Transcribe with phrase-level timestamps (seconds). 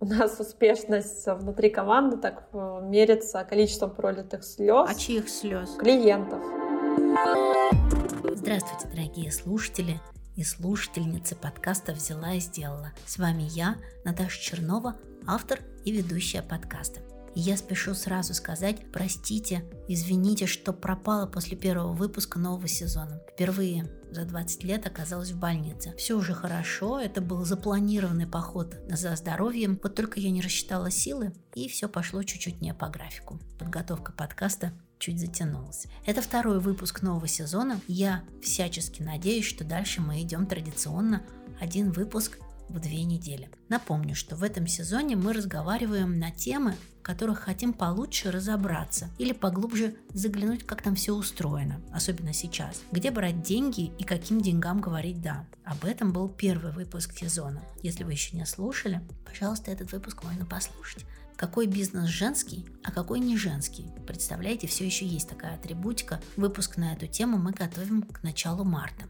[0.00, 4.88] У нас успешность внутри команды так э, мерится количеством пролитых слез.
[4.88, 5.74] А чьих слез?
[5.76, 6.40] Клиентов.
[8.32, 9.98] Здравствуйте, дорогие слушатели
[10.36, 12.92] и слушательницы подкаста «Взяла и сделала».
[13.06, 13.74] С вами я,
[14.04, 14.94] Наташа Чернова,
[15.26, 17.00] автор и ведущая подкаста.
[17.34, 23.20] И я спешу сразу сказать, простите, извините, что пропала после первого выпуска нового сезона.
[23.32, 25.94] Впервые за 20 лет оказалась в больнице.
[25.96, 31.32] Все уже хорошо, это был запланированный поход за здоровьем, вот только я не рассчитала силы,
[31.54, 33.38] и все пошло чуть-чуть не по графику.
[33.58, 35.86] Подготовка подкаста чуть затянулась.
[36.06, 37.80] Это второй выпуск нового сезона.
[37.86, 41.22] Я всячески надеюсь, что дальше мы идем традиционно
[41.60, 43.50] один выпуск в две недели.
[43.68, 49.32] Напомню, что в этом сезоне мы разговариваем на темы, в которых хотим получше разобраться или
[49.32, 52.82] поглубже заглянуть, как там все устроено, особенно сейчас.
[52.92, 55.46] Где брать деньги и каким деньгам говорить «да».
[55.64, 57.62] Об этом был первый выпуск сезона.
[57.82, 61.04] Если вы еще не слушали, пожалуйста, этот выпуск можно послушать
[61.38, 63.86] какой бизнес женский, а какой не женский.
[64.08, 66.20] Представляете, все еще есть такая атрибутика.
[66.36, 69.04] Выпуск на эту тему мы готовим к началу марта.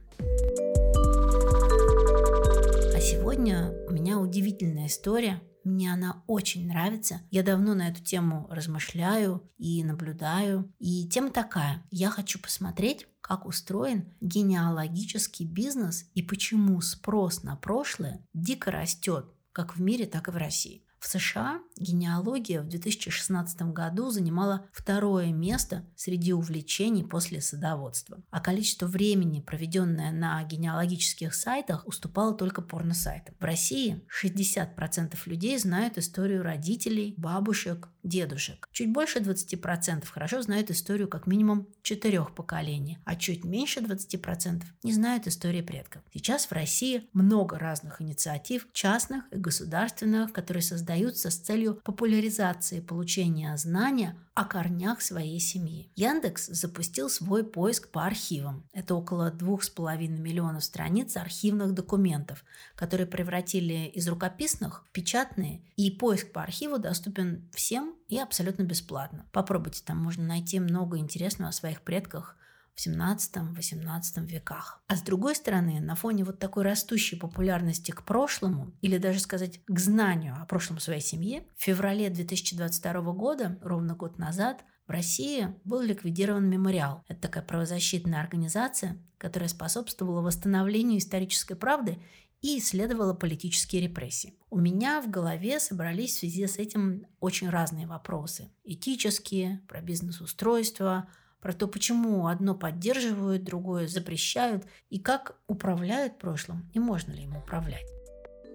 [2.99, 5.41] А сегодня у меня удивительная история.
[5.63, 7.21] Мне она очень нравится.
[7.31, 10.75] Я давно на эту тему размышляю и наблюдаю.
[10.81, 11.87] И тема такая.
[11.93, 19.77] Я хочу посмотреть, как устроен генеалогический бизнес и почему спрос на прошлое дико растет как
[19.77, 20.85] в мире, так и в России.
[21.01, 28.87] В США генеалогия в 2016 году занимала второе место среди увлечений после садоводства, а количество
[28.87, 33.37] времени, проведенное на генеалогических сайтах, уступало только порносайтам.
[33.39, 38.69] В России 60% людей знают историю родителей, бабушек, дедушек.
[38.73, 44.93] Чуть больше 20% хорошо знают историю как минимум четырех поколений, а чуть меньше 20% не
[44.93, 46.03] знают истории предков.
[46.13, 53.55] Сейчас в России много разных инициатив, частных и государственных, которые создаются с целью популяризации получения
[53.59, 55.91] знания о корнях своей семьи.
[55.97, 58.65] Яндекс запустил свой поиск по архивам.
[58.73, 62.43] Это около двух с половиной миллионов страниц архивных документов,
[62.75, 69.27] которые превратили из рукописных в печатные, и поиск по архиву доступен всем и абсолютно бесплатно.
[69.31, 72.39] Попробуйте, там можно найти много интересного о своих предках
[72.79, 74.81] в 17-18 веках.
[74.87, 79.61] А с другой стороны, на фоне вот такой растущей популярности к прошлому, или даже сказать
[79.67, 85.55] к знанию о прошлом своей семьи, в феврале 2022 года, ровно год назад, в России
[85.65, 87.03] был ликвидирован мемориал.
[87.09, 91.99] Это такая правозащитная организация, которая способствовала восстановлению исторической правды
[92.41, 94.39] и исследовала политические репрессии.
[94.51, 98.51] У меня в голове собрались в связи с этим очень разные вопросы.
[98.63, 101.09] Этические, про бизнес-устройство,
[101.41, 107.37] про то, почему одно поддерживают, другое запрещают, и как управляют прошлым, и можно ли им
[107.37, 107.87] управлять.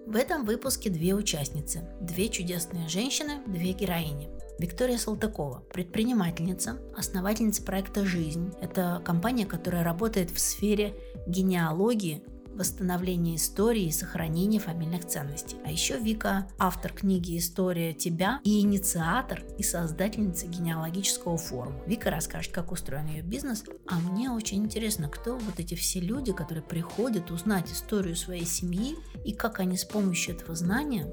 [0.06, 4.28] В этом выпуске две участницы, две чудесные женщины, две героини.
[4.58, 8.52] Виктория Салтыкова, предпринимательница, основательница проекта «Жизнь».
[8.60, 10.94] Это компания, которая работает в сфере
[11.26, 12.22] генеалогии,
[12.54, 15.56] восстановления истории и сохранения фамильных ценностей.
[15.64, 21.80] А еще Вика– автор книги «История тебя» и инициатор и создательница генеалогического форума.
[21.86, 26.32] Вика расскажет, как устроен ее бизнес, а мне очень интересно, кто вот эти все люди,
[26.32, 31.06] которые приходят узнать историю своей семьи и как они с помощью этого знания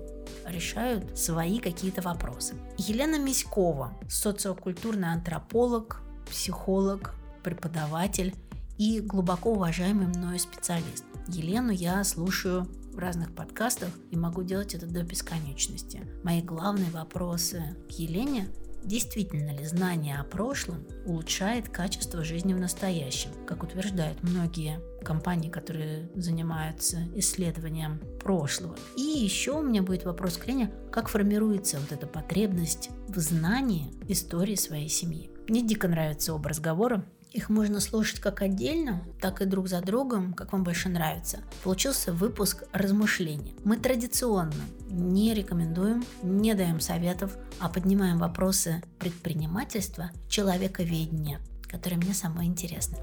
[0.46, 2.56] решают свои какие-то вопросы.
[2.78, 8.34] Елена Миськова, социокультурный антрополог, психолог, преподаватель
[8.78, 11.06] и глубоко уважаемый мною специалист.
[11.28, 16.02] Елену я слушаю в разных подкастах и могу делать это до бесконечности.
[16.24, 18.48] Мои главные вопросы к Елене
[18.84, 26.10] Действительно ли знание о прошлом улучшает качество жизни в настоящем, как утверждают многие компании, которые
[26.16, 28.76] занимаются исследованием прошлого?
[28.98, 33.94] И еще у меня будет вопрос к Лене, как формируется вот эта потребность в знании
[34.08, 35.30] истории своей семьи.
[35.48, 40.34] Мне дико нравится оба разговора, их можно слушать как отдельно, так и друг за другом,
[40.34, 41.40] как вам больше нравится.
[41.64, 43.56] Получился выпуск размышлений.
[43.64, 44.54] Мы традиционно
[44.90, 52.98] не рекомендуем, не даем советов, а поднимаем вопросы предпринимательства, человековедения, которые мне самые интересны.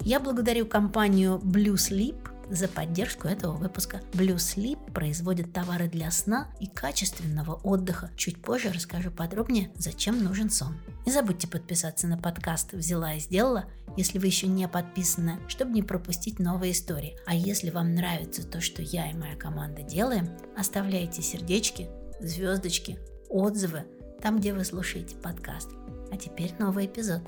[0.00, 4.00] Я благодарю компанию Blue Sleep за поддержку этого выпуска.
[4.12, 8.10] Blue Sleep производит товары для сна и качественного отдыха.
[8.16, 10.76] Чуть позже расскажу подробнее, зачем нужен сон.
[11.06, 13.64] Не забудьте подписаться на подкаст «Взяла и сделала»,
[13.96, 17.16] если вы еще не подписаны, чтобы не пропустить новые истории.
[17.26, 21.88] А если вам нравится то, что я и моя команда делаем, оставляйте сердечки,
[22.20, 22.98] звездочки,
[23.28, 23.84] отзывы
[24.22, 25.70] там, где вы слушаете подкаст.
[26.10, 27.22] А теперь новый эпизод.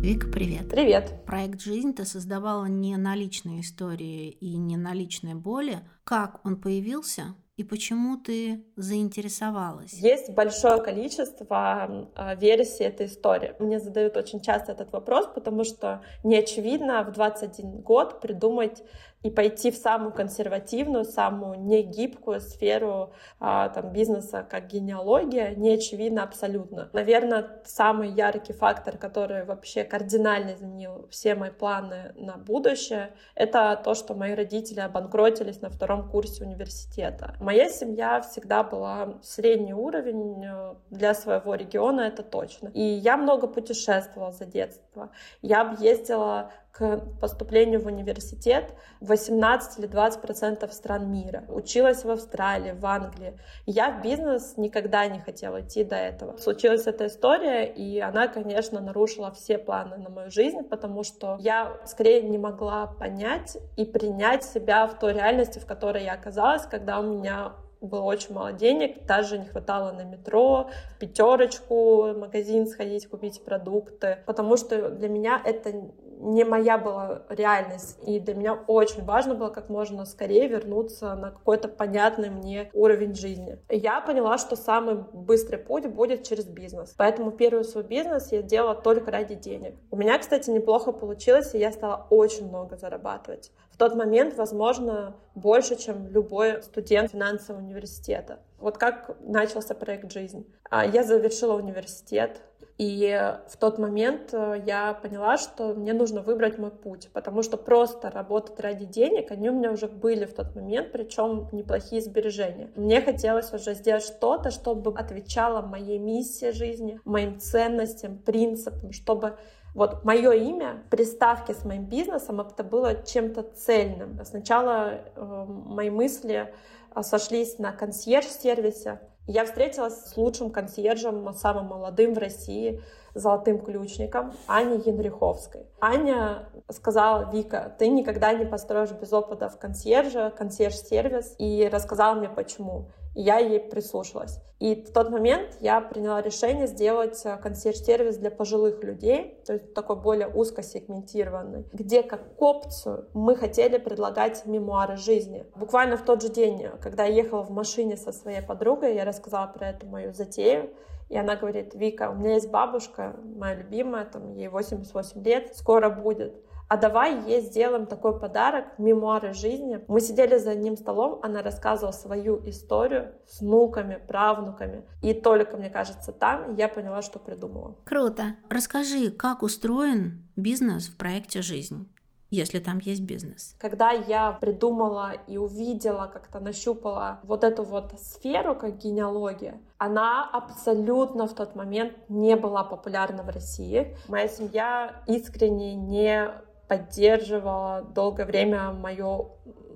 [0.00, 0.70] Вика, привет.
[0.70, 1.24] Привет.
[1.26, 5.80] Проект «Жизнь» ты создавала не на личные истории и не на личной боли.
[6.04, 7.34] Как он появился?
[7.58, 9.92] и почему ты заинтересовалась?
[9.92, 13.52] Есть большое количество э, версий этой истории.
[13.58, 18.84] Мне задают очень часто этот вопрос, потому что не очевидно в 21 год придумать
[19.22, 26.22] и пойти в самую консервативную, самую негибкую сферу а, там, бизнеса, как генеалогия, не очевидно
[26.22, 26.88] абсолютно.
[26.92, 33.94] Наверное, самый яркий фактор, который вообще кардинально изменил все мои планы на будущее, это то,
[33.94, 37.34] что мои родители обанкротились на втором курсе университета.
[37.40, 42.68] Моя семья всегда была средний уровень э, для своего региона, это точно.
[42.68, 45.10] И я много путешествовала за детство.
[45.42, 51.44] Я объездила к поступлению в университет 18 или 20 процентов стран мира.
[51.48, 53.36] Училась в Австралии, в Англии.
[53.66, 56.36] Я в бизнес никогда не хотела идти до этого.
[56.36, 61.80] Случилась эта история, и она, конечно, нарушила все планы на мою жизнь, потому что я
[61.84, 67.00] скорее не могла понять и принять себя в той реальности, в которой я оказалась, когда
[67.00, 73.44] у меня было очень мало денег, даже не хватало на метро, пятерочку, магазин сходить, купить
[73.44, 75.72] продукты, потому что для меня это
[76.20, 77.98] не моя была реальность.
[78.06, 83.14] И для меня очень важно было как можно скорее вернуться на какой-то понятный мне уровень
[83.14, 83.58] жизни.
[83.68, 86.94] Я поняла, что самый быстрый путь будет через бизнес.
[86.96, 89.74] Поэтому первый свой бизнес я делала только ради денег.
[89.90, 93.52] У меня, кстати, неплохо получилось, и я стала очень много зарабатывать.
[93.78, 98.40] Тот момент, возможно, больше, чем любой студент финансового университета.
[98.58, 100.52] Вот как начался проект «Жизнь».
[100.68, 102.42] А, я завершила университет,
[102.78, 107.56] и в тот момент э, я поняла, что мне нужно выбрать мой путь, потому что
[107.56, 112.70] просто работать ради денег, они у меня уже были в тот момент, причем неплохие сбережения.
[112.76, 119.36] Мне хотелось уже сделать что-то, чтобы отвечало моей миссии жизни, моим ценностям, принципам, чтобы
[119.78, 124.18] вот мое имя, приставки с моим бизнесом, это было чем-то цельным.
[124.24, 126.52] Сначала э, мои мысли
[126.94, 132.82] э, сошлись на консьерж-сервисе, я встретилась с лучшим консьержем, самым молодым в России,
[133.14, 135.66] золотым ключником, Аней Янриховской.
[135.80, 142.30] Аня сказала, Вика, ты никогда не построишь без опыта в консьерже, консьерж-сервис, и рассказала мне
[142.30, 144.40] почему и я ей прислушалась.
[144.58, 149.72] И в тот момент я приняла решение сделать э, консьерж-сервис для пожилых людей, то есть
[149.72, 155.46] такой более узкосегментированный, где как опцию мы хотели предлагать мемуары жизни.
[155.54, 159.46] Буквально в тот же день, когда я ехала в машине со своей подругой, я рассказала
[159.46, 160.70] про эту мою затею,
[161.08, 165.88] и она говорит, Вика, у меня есть бабушка, моя любимая, там ей 88 лет, скоро
[165.88, 166.34] будет
[166.68, 169.80] а давай ей сделаем такой подарок, мемуары жизни.
[169.88, 174.84] Мы сидели за одним столом, она рассказывала свою историю с внуками, правнуками.
[175.02, 177.76] И только, мне кажется, там я поняла, что придумала.
[177.84, 178.36] Круто.
[178.50, 181.88] Расскажи, как устроен бизнес в проекте «Жизнь»?
[182.30, 183.56] если там есть бизнес.
[183.58, 191.26] Когда я придумала и увидела, как-то нащупала вот эту вот сферу, как генеалогия, она абсолютно
[191.26, 193.96] в тот момент не была популярна в России.
[194.08, 196.30] Моя семья искренне не
[196.68, 199.26] поддерживала долгое время мое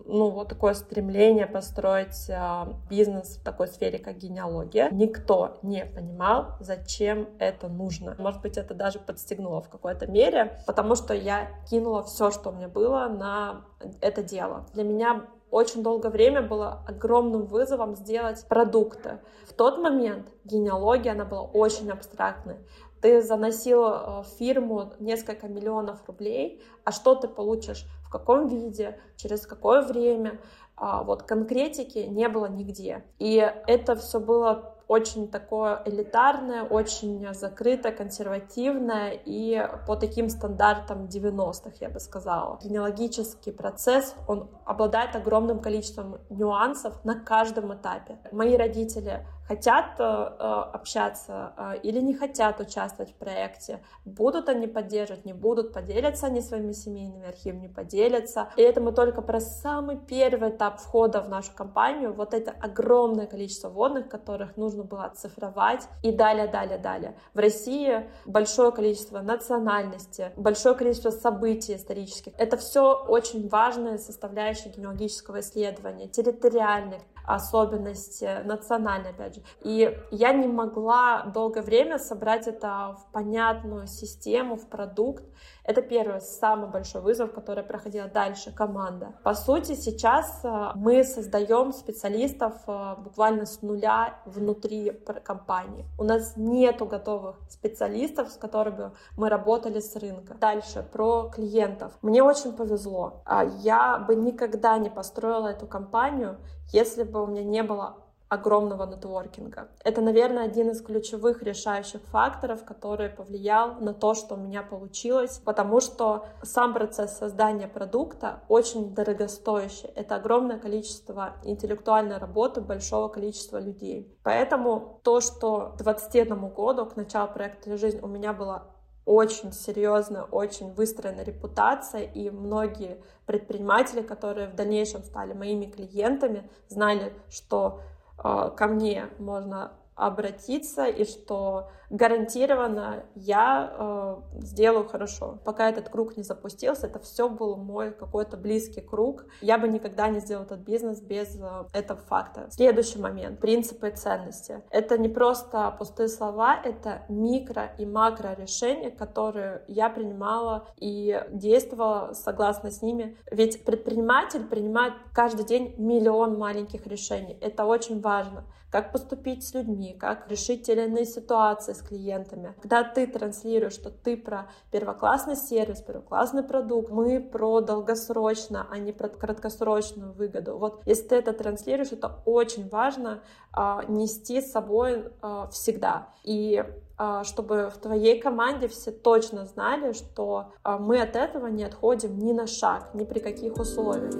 [0.04, 4.90] ну, вот такое стремление построить э, бизнес в такой сфере, как генеалогия.
[4.90, 8.14] Никто не понимал, зачем это нужно.
[8.18, 12.52] Может быть, это даже подстегнуло в какой-то мере, потому что я кинула все, что у
[12.52, 13.64] меня было, на
[14.00, 14.66] это дело.
[14.74, 19.18] Для меня очень долгое время было огромным вызовом сделать продукты.
[19.46, 22.56] В тот момент генеалогия, она была очень абстрактной
[23.02, 28.98] ты заносил э, в фирму несколько миллионов рублей, а что ты получишь, в каком виде,
[29.16, 30.40] через какое время,
[30.76, 33.04] а, вот конкретики не было нигде.
[33.18, 41.76] И это все было очень такое элитарное, очень закрытое, консервативное и по таким стандартам 90-х,
[41.80, 42.58] я бы сказала.
[42.62, 48.18] Генеалогический процесс, он обладает огромным количеством нюансов на каждом этапе.
[48.32, 54.66] Мои родители хотят э, э, общаться э, или не хотят участвовать в проекте, будут они
[54.66, 58.48] поддерживать, не будут, поделятся они своими семейными архивами, не поделятся.
[58.56, 63.26] И это мы только про самый первый этап входа в нашу компанию, вот это огромное
[63.26, 67.14] количество водных, которых нужно было оцифровать и далее, далее, далее.
[67.34, 72.32] В России большое количество национальности, большое количество событий исторических.
[72.38, 77.02] Это все очень важная составляющая генеалогического исследования, территориальных.
[77.24, 79.42] Особенности национальные, опять же.
[79.60, 85.24] И я не могла долгое время собрать это в понятную систему, в продукт.
[85.64, 89.14] Это первый, самый большой вызов, который проходила дальше команда.
[89.22, 94.90] По сути, сейчас э, мы создаем специалистов э, буквально с нуля внутри
[95.22, 95.86] компании.
[95.98, 100.34] У нас нету готовых специалистов, с которыми мы работали с рынка.
[100.34, 101.92] Дальше, про клиентов.
[102.02, 103.22] Мне очень повезло.
[103.24, 106.38] А я бы никогда не построила эту компанию,
[106.70, 107.96] если бы у меня не было
[108.32, 109.68] огромного нетворкинга.
[109.84, 115.42] Это, наверное, один из ключевых решающих факторов, который повлиял на то, что у меня получилось,
[115.44, 119.88] потому что сам процесс создания продукта очень дорогостоящий.
[119.94, 124.16] Это огромное количество интеллектуальной работы большого количества людей.
[124.22, 128.71] Поэтому то, что к 21 году, к началу проекта «Жизнь» у меня была
[129.04, 137.12] очень серьезно, очень выстроена репутация, и многие предприниматели, которые в дальнейшем стали моими клиентами, знали,
[137.30, 137.80] что
[138.22, 145.38] Э, ко мне можно обратиться и что гарантированно я э, сделаю хорошо.
[145.44, 149.26] Пока этот круг не запустился, это все был мой какой-то близкий круг.
[149.42, 152.46] Я бы никогда не сделал этот бизнес без э, этого факта.
[152.50, 153.40] Следующий момент.
[153.40, 154.62] Принципы и ценности.
[154.70, 162.14] Это не просто пустые слова, это микро и макро решения, которые я принимала и действовала
[162.14, 163.18] согласно с ними.
[163.30, 167.36] Ведь предприниматель принимает каждый день миллион маленьких решений.
[167.42, 172.54] Это очень важно как поступить с людьми, как решить те или иные ситуации клиентами.
[172.60, 178.92] Когда ты транслируешь, что ты про первоклассный сервис, первоклассный продукт, мы про долгосрочно, а не
[178.92, 180.58] про краткосрочную выгоду.
[180.58, 183.20] Вот если ты это транслируешь, это очень важно
[183.52, 186.08] а, нести с собой а, всегда.
[186.24, 186.64] И
[187.04, 192.16] а, чтобы в твоей команде все точно знали, что а, мы от этого не отходим
[192.18, 194.12] ни на шаг, ни при каких условиях.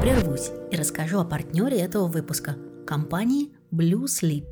[0.00, 2.54] Прервусь и расскажу о партнере этого выпуска–
[2.88, 4.46] компании Blue Sleep.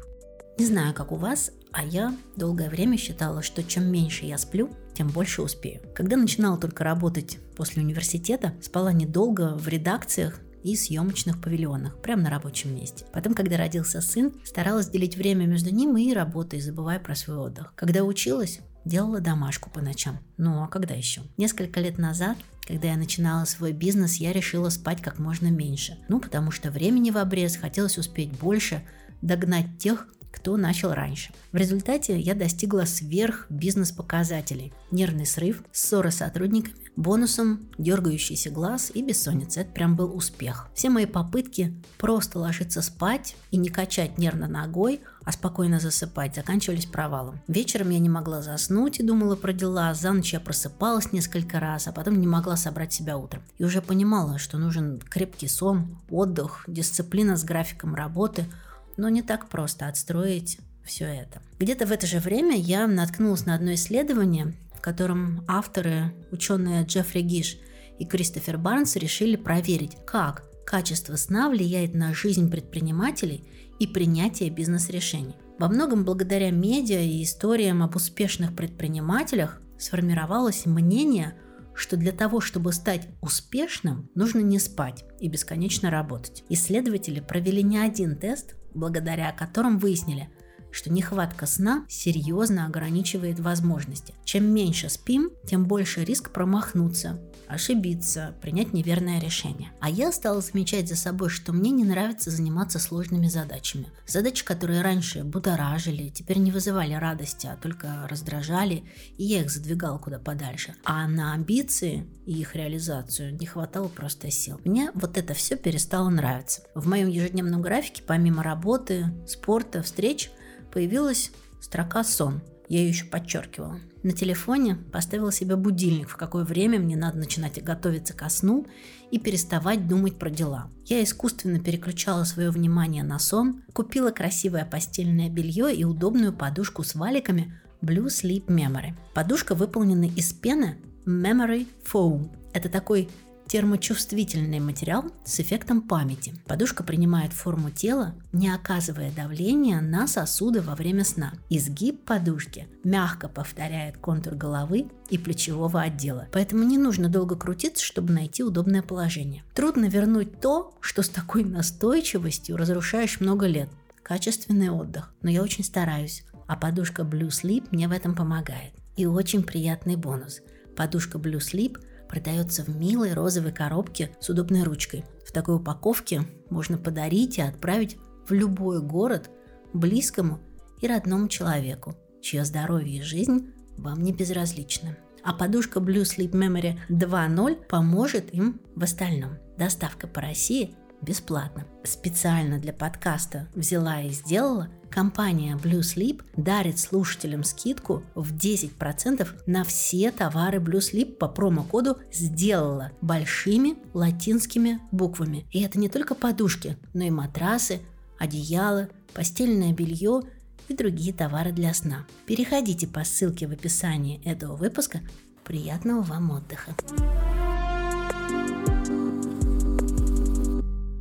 [0.59, 4.69] Не знаю, как у вас, а я долгое время считала, что чем меньше я сплю,
[4.93, 5.81] тем больше успею.
[5.95, 12.31] Когда начинала только работать после университета, спала недолго в редакциях и съемочных павильонах, прямо на
[12.31, 13.07] рабочем месте.
[13.11, 17.73] Потом, когда родился сын, старалась делить время между ним и работой, забывая про свой отдых.
[17.75, 20.19] Когда училась, делала домашку по ночам.
[20.37, 21.23] Ну а когда еще?
[21.37, 25.99] Несколько лет назад когда я начинала свой бизнес, я решила спать как можно меньше.
[26.09, 28.83] Ну, потому что времени в обрез, хотелось успеть больше,
[29.23, 31.33] догнать тех, кто начал раньше.
[31.51, 34.73] В результате я достигла сверх бизнес-показателей.
[34.91, 39.61] Нервный срыв, ссора с сотрудниками, бонусом дергающийся глаз и бессонница.
[39.61, 40.69] Это прям был успех.
[40.75, 46.87] Все мои попытки просто ложиться спать и не качать нервно ногой, а спокойно засыпать, заканчивались
[46.87, 47.41] провалом.
[47.49, 51.89] Вечером я не могла заснуть и думала про дела, за ночь я просыпалась несколько раз,
[51.89, 53.43] а потом не могла собрать себя утром.
[53.59, 58.45] И уже понимала, что нужен крепкий сон, отдых, дисциплина с графиком работы–
[58.97, 61.43] но не так просто отстроить все это.
[61.59, 67.21] Где-то в это же время я наткнулась на одно исследование, в котором авторы, ученые Джеффри
[67.21, 67.59] Гиш
[67.99, 73.49] и Кристофер Барнс решили проверить, как качество сна влияет на жизнь предпринимателей
[73.79, 75.37] и принятие бизнес-решений.
[75.59, 81.35] Во многом благодаря медиа и историям об успешных предпринимателях сформировалось мнение,
[81.75, 86.45] что для того, чтобы стать успешным, нужно не спать и бесконечно работать.
[86.49, 90.29] Исследователи провели не один тест, благодаря которым выяснили,
[90.77, 94.13] что нехватка сна серьезно ограничивает возможности.
[94.25, 97.19] Чем меньше спим, тем больше риск промахнуться,
[97.49, 99.71] ошибиться, принять неверное решение.
[99.81, 103.91] А я стала замечать за собой, что мне не нравится заниматься сложными задачами.
[104.07, 108.85] Задачи, которые раньше будоражили, теперь не вызывали радости, а только раздражали,
[109.17, 110.75] и я их задвигала куда подальше.
[110.85, 114.61] А на амбиции и их реализацию не хватало просто сил.
[114.67, 116.61] Мне вот это все перестало нравиться.
[116.75, 120.31] В моем ежедневном графике, помимо работы, спорта, встреч,
[120.77, 122.43] появилась строка «сон».
[122.69, 123.81] Я ее еще подчеркивала.
[124.03, 128.67] На телефоне поставила себе будильник, в какое время мне надо начинать готовиться ко сну
[129.11, 130.71] и переставать думать про дела.
[130.85, 136.95] Я искусственно переключала свое внимание на сон, купила красивое постельное белье и удобную подушку с
[136.95, 138.93] валиками Blue Sleep Memory.
[139.15, 142.37] Подушка выполнена из пены Memory Foam.
[142.53, 143.09] Это такой
[143.47, 146.35] термочувствительный материал с эффектом памяти.
[146.47, 151.33] Подушка принимает форму тела, не оказывая давления на сосуды во время сна.
[151.49, 158.13] Изгиб подушки мягко повторяет контур головы и плечевого отдела, поэтому не нужно долго крутиться, чтобы
[158.13, 159.45] найти удобное положение.
[159.55, 163.69] Трудно вернуть то, что с такой настойчивостью разрушаешь много лет.
[164.03, 168.73] Качественный отдых, но я очень стараюсь, а подушка Blue Sleep мне в этом помогает.
[168.97, 170.41] И очень приятный бонус.
[170.77, 175.05] Подушка Blue Sleep– продается в милой розовой коробке с удобной ручкой.
[175.25, 177.97] В такой упаковке можно подарить и отправить
[178.29, 179.31] в любой город
[179.73, 180.41] близкому
[180.81, 184.97] и родному человеку, чье здоровье и жизнь вам не безразличны.
[185.23, 189.39] А подушка Blue Sleep Memory 2.0 поможет им в остальном.
[189.59, 191.67] Доставка по России бесплатно.
[191.85, 199.63] Специально для подкаста «Взяла и сделала» компания Blue Sleep дарит слушателям скидку в 10% на
[199.63, 205.45] все товары Blue Sleep по промокоду «Сделала» большими латинскими буквами.
[205.53, 207.83] И это не только подушки, но и матрасы,
[208.19, 210.23] одеяла, постельное белье
[210.69, 212.07] и другие товары для сна.
[212.25, 215.03] Переходите по ссылке в описании этого выпуска.
[215.45, 216.75] Приятного вам отдыха!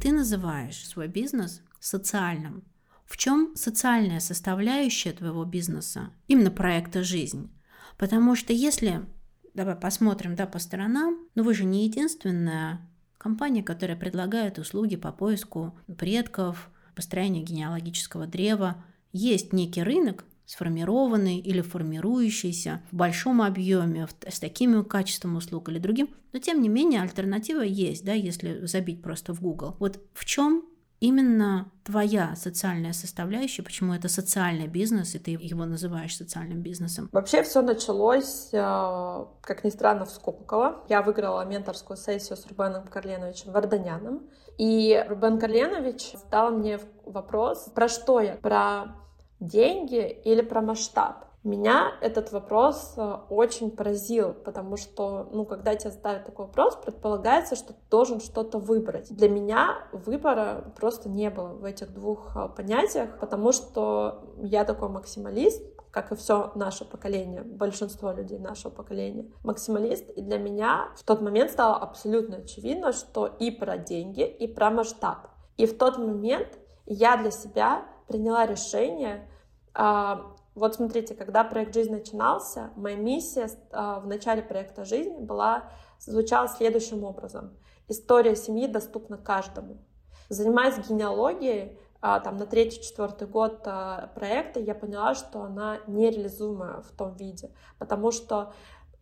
[0.01, 2.65] Ты называешь свой бизнес социальным.
[3.05, 7.51] В чем социальная составляющая твоего бизнеса, именно проекта «Жизнь»?
[7.97, 9.05] Потому что если,
[9.53, 12.81] давай посмотрим да, по сторонам, но вы же не единственная
[13.17, 18.83] компания, которая предлагает услуги по поиску предков, построению генеалогического древа.
[19.11, 26.09] Есть некий рынок, сформированный или формирующийся в большом объеме, с таким качеством услуг или другим,
[26.33, 29.75] но тем не менее альтернатива есть, да, если забить просто в Google.
[29.79, 30.63] Вот в чем
[30.99, 37.09] именно твоя социальная составляющая, почему это социальный бизнес, и ты его называешь социальным бизнесом?
[37.11, 40.83] Вообще все началось, э, как ни странно, в Сколково.
[40.89, 44.23] Я выиграла менторскую сессию с Рубеном Карленовичем Варданяном.
[44.57, 48.35] И Рубен Карленович задал мне вопрос, про что я?
[48.35, 48.95] Про
[49.39, 51.25] деньги или про масштаб?
[51.45, 57.55] Меня этот вопрос э, очень поразил, потому что, ну, когда тебе ставят такой вопрос, предполагается,
[57.55, 59.15] что ты должен что-то выбрать.
[59.15, 64.89] Для меня выбора просто не было в этих двух э, понятиях, потому что я такой
[64.89, 65.61] максималист,
[65.91, 70.09] как и все наше поколение, большинство людей нашего поколения, максималист.
[70.09, 74.71] И для меня в тот момент стало абсолютно очевидно, что и про деньги, и про
[74.71, 75.27] масштаб.
[75.57, 79.29] И в тот момент я для себя приняла решение
[79.75, 85.69] а, вот смотрите, когда проект «Жизнь» начинался, моя миссия а, в начале проекта «Жизнь» была,
[85.99, 87.57] звучала следующим образом.
[87.89, 89.77] История семьи доступна каждому.
[90.29, 93.63] Занимаясь генеалогией, а, там, на третий-четвертый год
[94.15, 98.53] проекта, я поняла, что она нереализуемая в том виде, потому что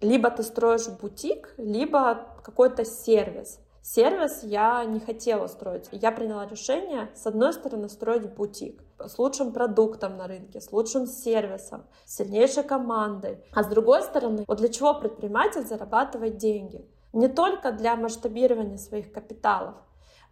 [0.02, 3.60] либо ты строишь бутик, либо какой-то сервис.
[3.86, 5.90] Сервис я не хотела строить.
[5.92, 11.06] Я приняла решение, с одной стороны, строить бутик с лучшим продуктом на рынке, с лучшим
[11.06, 13.44] сервисом, с сильнейшей командой.
[13.54, 16.88] А с другой стороны, вот для чего предприниматель зарабатывает деньги?
[17.12, 19.76] Не только для масштабирования своих капиталов.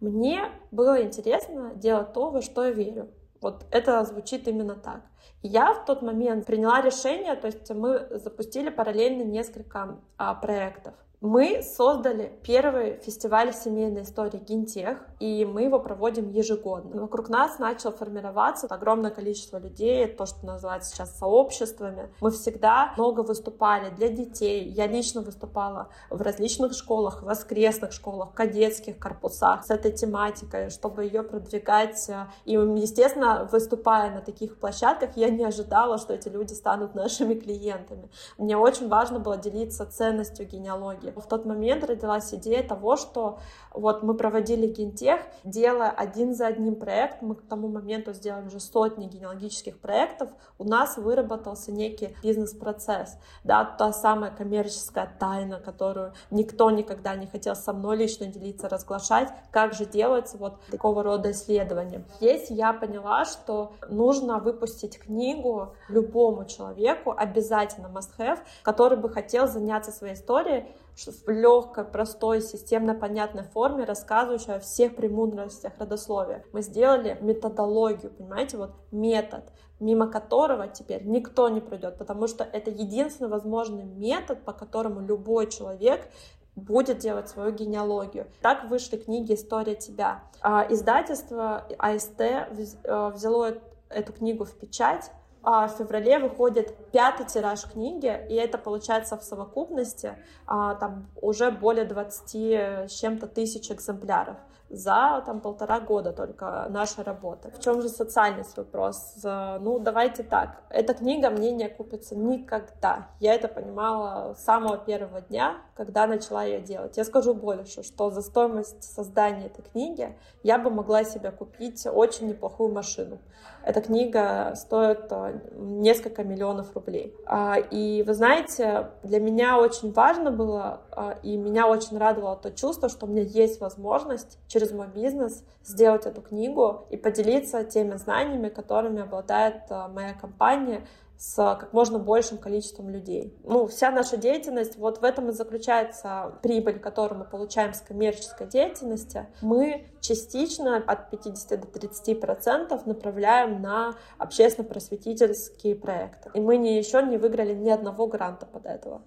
[0.00, 3.10] Мне было интересно делать то, во что я верю.
[3.42, 5.02] Вот это звучит именно так.
[5.42, 10.94] я в тот момент приняла решение, то есть мы запустили параллельно несколько а, проектов.
[11.24, 17.00] Мы создали первый фестиваль семейной истории Гинтех, и мы его проводим ежегодно.
[17.02, 22.12] Вокруг нас начало формироваться огромное количество людей, то, что называется сейчас сообществами.
[22.20, 24.68] Мы всегда много выступали для детей.
[24.68, 31.22] Я лично выступала в различных школах, воскресных школах, кадетских корпусах с этой тематикой, чтобы ее
[31.22, 32.10] продвигать.
[32.46, 38.10] И, естественно, выступая на таких площадках, я не ожидала, что эти люди станут нашими клиентами.
[38.38, 43.38] Мне очень важно было делиться ценностью генеалогии в тот момент родилась идея того, что
[43.72, 48.60] вот мы проводили гентех, делая один за одним проект, мы к тому моменту сделали уже
[48.60, 56.70] сотни генеалогических проектов, у нас выработался некий бизнес-процесс, да, та самая коммерческая тайна, которую никто
[56.70, 62.04] никогда не хотел со мной лично делиться, разглашать, как же делается вот такого рода исследования.
[62.16, 69.92] Здесь я поняла, что нужно выпустить книгу любому человеку, обязательно must-have, который бы хотел заняться
[69.92, 76.44] своей историей, в легкой, простой, системно понятной форме, рассказывающей о всех премудростях родословия.
[76.52, 79.44] Мы сделали методологию, понимаете, вот метод,
[79.80, 85.50] мимо которого теперь никто не пройдет, потому что это единственный возможный метод, по которому любой
[85.50, 86.08] человек
[86.54, 88.26] будет делать свою генеалогию.
[88.42, 90.22] Так вышли книги «История тебя».
[90.42, 93.54] А издательство АСТ э, взяло
[93.88, 95.10] эту книгу в печать,
[95.42, 101.50] а в феврале выходит пятый тираж книги, и это получается в совокупности а, там уже
[101.50, 104.36] более 20 с чем-то тысяч экземпляров
[104.72, 107.50] за там полтора года только нашей работы.
[107.50, 109.14] В чем же социальность вопрос?
[109.22, 110.62] Ну, давайте так.
[110.70, 113.08] Эта книга мне не окупится никогда.
[113.20, 116.96] Я это понимала с самого первого дня, когда начала ее делать.
[116.96, 122.28] Я скажу больше, что за стоимость создания этой книги я бы могла себе купить очень
[122.28, 123.18] неплохую машину.
[123.64, 125.10] Эта книга стоит
[125.52, 127.14] несколько миллионов рублей.
[127.26, 132.50] А, и вы знаете, для меня очень важно было, а, и меня очень радовало то
[132.50, 137.96] чувство, что у меня есть возможность через мой бизнес сделать эту книгу и поделиться теми
[137.96, 140.86] знаниями, которыми обладает моя компания,
[141.22, 143.38] с как можно большим количеством людей.
[143.44, 148.48] Ну, вся наша деятельность, вот в этом и заключается прибыль, которую мы получаем с коммерческой
[148.48, 149.28] деятельности.
[149.40, 156.30] Мы частично от 50 до 30 процентов направляем на общественно-просветительские проекты.
[156.34, 159.02] И мы не, еще не выиграли ни одного гранта под этого.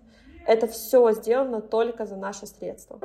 [0.48, 3.00] Это все сделано только за наши средства.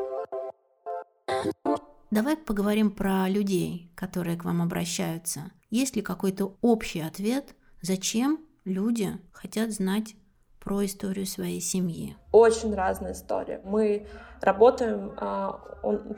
[2.11, 5.53] Давай поговорим про людей, которые к вам обращаются.
[5.71, 10.17] Есть ли какой-то общий ответ, зачем люди хотят знать
[10.59, 12.17] про историю своей семьи.
[12.33, 13.61] Очень разная история.
[13.65, 14.09] Мы
[14.41, 15.61] работаем а,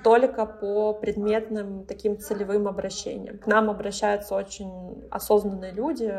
[0.03, 3.39] только по предметным таким целевым обращениям.
[3.39, 6.13] К нам обращаются очень осознанные люди,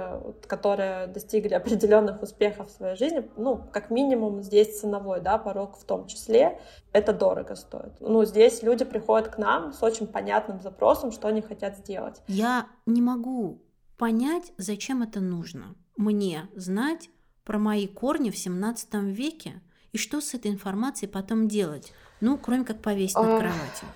[0.48, 3.30] которые достигли определенных успехов в своей жизни.
[3.38, 6.60] Ну, как минимум здесь ценовой, да, порог в том числе.
[6.92, 7.94] Это дорого стоит.
[8.00, 12.22] Ну, здесь люди приходят к нам с очень понятным запросом, что они хотят сделать.
[12.28, 13.62] Я не могу
[13.98, 17.10] понять, зачем это нужно мне знать
[17.44, 19.62] про мои корни в 17 веке
[19.93, 21.93] и что с этой информацией потом делать?
[22.19, 23.88] Ну, кроме как повесить над кроватью.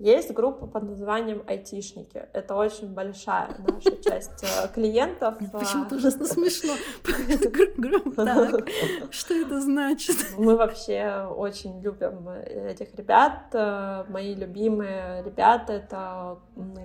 [0.00, 2.26] Есть группа под названием айтишники.
[2.32, 5.36] Это очень большая наша часть э, клиентов.
[5.52, 6.74] Почему-то ужасно смешно.
[9.12, 10.16] Что это значит?
[10.36, 13.50] Мы вообще очень любим этих ребят.
[13.52, 16.38] Э, мои любимые ребята— это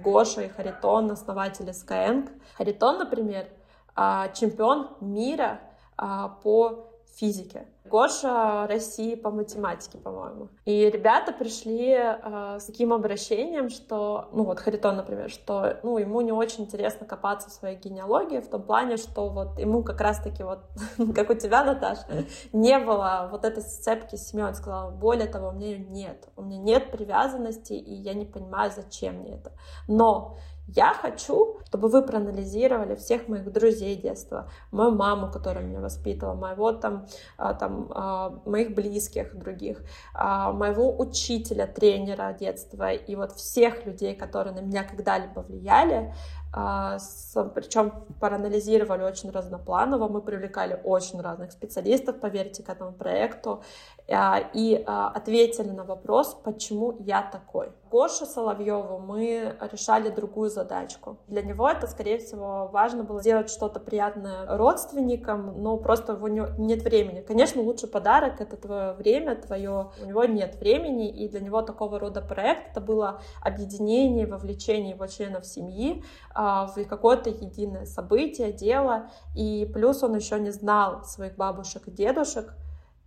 [0.04, 2.30] Гоша и Харитон, основатели Skyeng.
[2.58, 3.48] Харитон, например,
[3.96, 5.60] а, чемпион мира
[5.98, 6.89] а, по
[7.20, 7.68] физике.
[7.86, 10.50] Гоша России по математике, по-моему.
[10.66, 16.22] И ребята пришли э, с таким обращением, что, ну вот Харитон, например, что ну, ему
[16.22, 20.44] не очень интересно копаться в своей генеалогии, в том плане, что вот ему как раз-таки
[20.44, 20.60] вот,
[21.16, 22.06] как у тебя, Наташа,
[22.54, 24.48] не было вот этой сцепки с семьей.
[24.48, 26.30] Он сказал, более того, у меня нет.
[26.36, 29.52] У меня нет привязанности, и я не понимаю, зачем мне это.
[29.88, 30.38] Но
[30.76, 36.72] я хочу, чтобы вы проанализировали всех моих друзей детства, мою маму, которая меня воспитывала, моего
[36.74, 39.82] там, а, там а, моих близких других,
[40.14, 46.14] а, моего учителя, тренера детства и вот всех людей, которые на меня когда-либо влияли,
[46.52, 53.62] причем проанализировали очень разнопланово, мы привлекали очень разных специалистов, поверьте, к этому проекту,
[54.08, 57.72] и ответили на вопрос, почему я такой.
[57.92, 61.18] Гошу Соловьеву мы решали другую задачку.
[61.28, 66.48] Для него это, скорее всего, важно было сделать что-то приятное родственникам, но просто у него
[66.58, 67.22] нет времени.
[67.22, 69.92] Конечно, лучший подарок— это твое время, твое...
[70.02, 75.08] У него нет времени, и для него такого рода проект— это было объединение, вовлечение его
[75.08, 81.36] членов семьи а, в какое-то единое событие, дело, и плюс он еще не знал своих
[81.36, 82.54] бабушек и дедушек,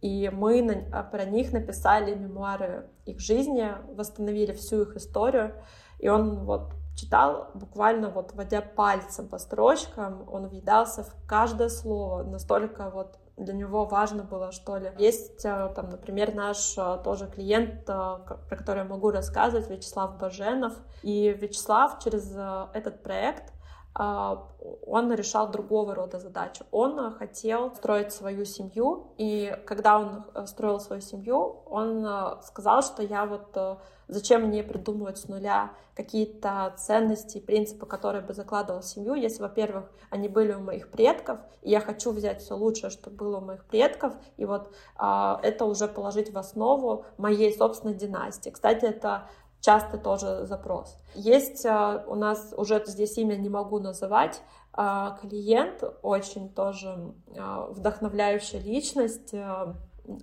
[0.03, 5.55] и мы а, про них написали мемуары их жизни, восстановили всю их историю.
[6.01, 12.25] И он вот читал, буквально вот водя пальцем по строчкам, он въедался в каждое слово,
[12.25, 14.93] настолько вот для него важно было, что ли.
[14.99, 20.75] Есть а, там, например, наш а, тоже клиент, про который я могу рассказывать, Вячеслав Баженов.
[21.03, 22.31] И Вячеслав через
[22.75, 23.52] этот проект
[23.95, 26.65] он решал другого рода задачу.
[26.71, 32.83] Он хотел строить свою семью, и когда он э, строил свою семью, он э, сказал,
[32.83, 33.77] что я вот э,
[34.09, 40.29] зачем мне придумывать с нуля какие-то ценности, принципы, которые бы закладывал семью, если, во-первых, они
[40.29, 44.15] были у моих предков, и я хочу взять все лучшее, что было у моих предков,
[44.37, 48.51] и вот а, это уже положить в основу моей собственной династии.
[48.51, 49.29] Кстати, это
[49.63, 50.99] часто тоже запрос.
[51.15, 54.43] Есть а, у нас, уже здесь имя не могу называть,
[54.75, 59.35] а, клиент, очень тоже а, вдохновляющая личность,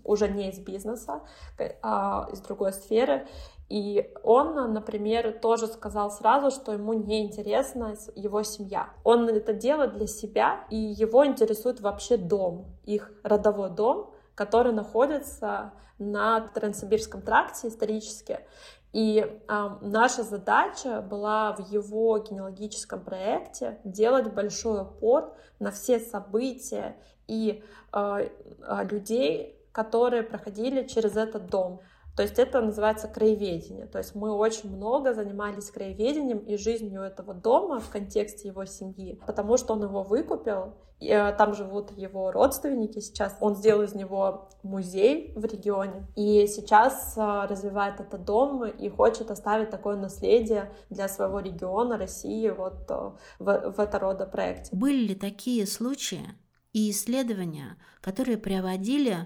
[0.03, 1.21] уже не из бизнеса,
[1.81, 3.25] а из другой сферы.
[3.69, 8.89] И он, например, тоже сказал сразу, что ему не интересна его семья.
[9.05, 15.71] Он это делает для себя, и его интересует вообще дом, их родовой дом, который находится
[15.99, 18.39] на Транссибирском тракте исторически.
[18.91, 26.95] И э, наша задача была в его генеалогическом проекте делать большой упор на все события
[27.27, 28.29] и э,
[28.89, 31.81] людей, которые проходили через этот дом.
[32.19, 33.85] То есть это называется краеведение.
[33.85, 39.21] То есть мы очень много занимались краеведением и жизнью этого дома в контексте его семьи,
[39.25, 43.37] потому что он его выкупил, э, там живут его родственники сейчас.
[43.39, 46.09] Он сделал из него музей в регионе.
[46.17, 52.49] И сейчас э, развивает этот дом и хочет оставить такое наследие для своего региона, России,
[52.49, 54.75] вот э, в, в это рода проекте.
[54.75, 56.25] Были ли такие случаи
[56.73, 59.19] и исследования, которые приводили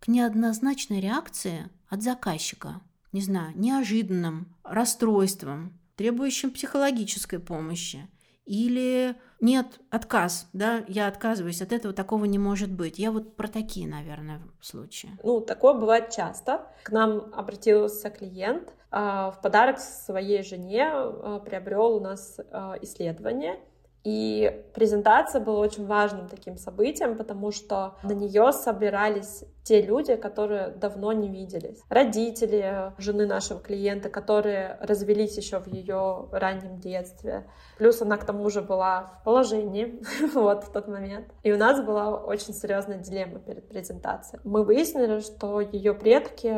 [0.00, 2.80] к неоднозначной реакции от заказчика,
[3.12, 8.08] не знаю, неожиданным расстройством, требующим психологической помощи,
[8.46, 12.98] или нет, отказ, да, я отказываюсь от этого, такого не может быть.
[12.98, 15.10] Я вот про такие, наверное, случаи.
[15.22, 16.66] Ну, такое бывает часто.
[16.82, 23.60] К нам обратился клиент, а, в подарок своей жене а, приобрел у нас а, исследование,
[24.04, 30.68] и презентация была очень важным таким событием, потому что на нее собирались те люди, которые
[30.68, 31.82] давно не виделись.
[31.90, 37.46] Родители жены нашего клиента, которые развелись еще в ее раннем детстве.
[37.76, 40.02] Плюс она к тому же была в положении
[40.34, 41.28] вот в тот момент.
[41.42, 44.40] И у нас была очень серьезная дилемма перед презентацией.
[44.44, 46.48] Мы выяснили, что ее предки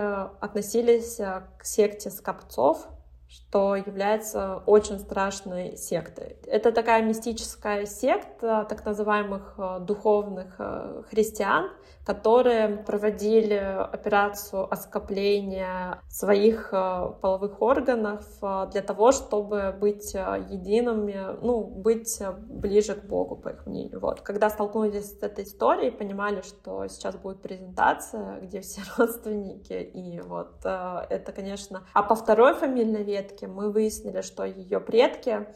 [0.40, 2.88] относились к секте скопцов,
[3.32, 6.36] что является очень страшной сектой.
[6.46, 11.70] Это такая мистическая секта так называемых э, духовных э, христиан,
[12.04, 18.24] которые проводили операцию оскопления своих э, половых органов
[18.72, 24.00] для того, чтобы быть едиными, ну, быть ближе к Богу, по их мнению.
[24.00, 24.20] Вот.
[24.20, 30.64] Когда столкнулись с этой историей, понимали, что сейчас будет презентация, где все родственники, и вот
[30.64, 31.84] это, конечно...
[31.92, 35.46] А по второй фамильной ветке мы выяснили, что ее предки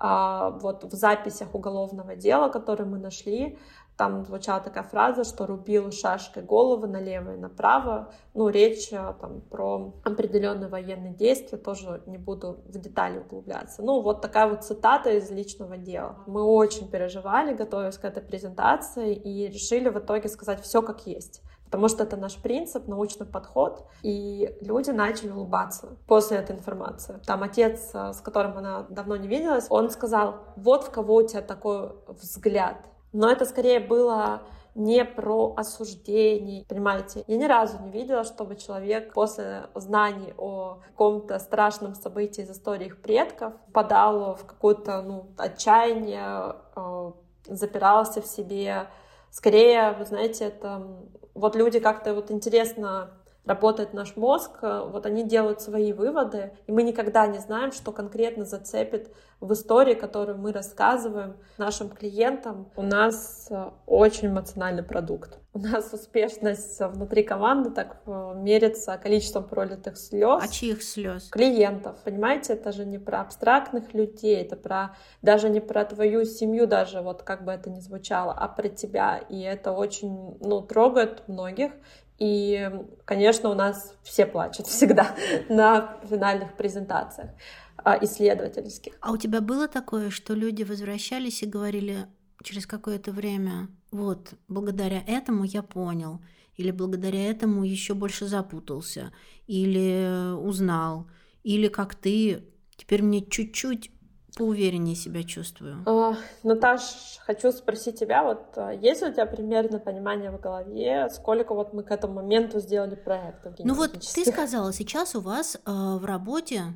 [0.00, 3.58] вот в записях уголовного дела, которые мы нашли,
[3.96, 8.12] там звучала такая фраза, что рубил шашкой головы налево и направо.
[8.32, 13.82] Ну, речь а, там про определенные военные действия, тоже не буду в детали углубляться.
[13.82, 16.16] Ну, вот такая вот цитата из личного дела.
[16.26, 21.42] Мы очень переживали, готовясь к этой презентации, и решили в итоге сказать все как есть
[21.70, 27.20] потому что это наш принцип, научный подход, и люди начали улыбаться после этой информации.
[27.24, 31.22] Там отец, э, с которым она давно не виделась, он сказал, вот в кого у
[31.22, 32.90] тебя такой взгляд.
[33.12, 34.42] Но это скорее было
[34.74, 37.24] не про осуждение, понимаете?
[37.26, 42.86] Я ни разу не видела, чтобы человек после знаний о каком-то страшном событии из истории
[42.86, 47.12] их предков подал в какое-то ну, отчаяние, э,
[47.46, 48.86] запирался в себе.
[49.30, 50.86] Скорее, вы знаете, это
[51.34, 53.10] вот люди как-то вот интересно
[53.50, 57.90] работает наш мозг, э, вот они делают свои выводы, и мы никогда не знаем, что
[57.90, 62.70] конкретно зацепит в истории, которую мы рассказываем нашим клиентам.
[62.76, 65.38] У нас э, очень эмоциональный продукт.
[65.52, 70.40] У нас успешность внутри команды так э, мерится количеством пролитых слез.
[70.44, 71.28] А чьих слез?
[71.30, 71.96] Клиентов.
[72.04, 77.00] Понимаете, это же не про абстрактных людей, это про даже не про твою семью, даже
[77.00, 79.18] вот как бы это ни звучало, а про тебя.
[79.28, 81.72] И это очень, ну, трогает многих.
[82.20, 82.70] И,
[83.06, 85.16] конечно, у нас все плачут всегда
[85.48, 87.30] на финальных презентациях
[87.78, 88.92] а, исследовательских.
[89.00, 92.06] А у тебя было такое, что люди возвращались и говорили
[92.42, 96.20] через какое-то время, вот, благодаря этому я понял,
[96.56, 99.12] или благодаря этому еще больше запутался,
[99.46, 101.08] или узнал,
[101.42, 102.44] или как ты,
[102.76, 103.90] теперь мне чуть-чуть
[104.36, 105.82] поувереннее себя чувствую.
[105.84, 111.54] Uh, Наташ, хочу спросить тебя, вот а, есть у тебя примерно понимание в голове, сколько
[111.54, 113.54] вот мы к этому моменту сделали проектов?
[113.58, 116.74] Ну вот ты сказала, сейчас у вас э, в работе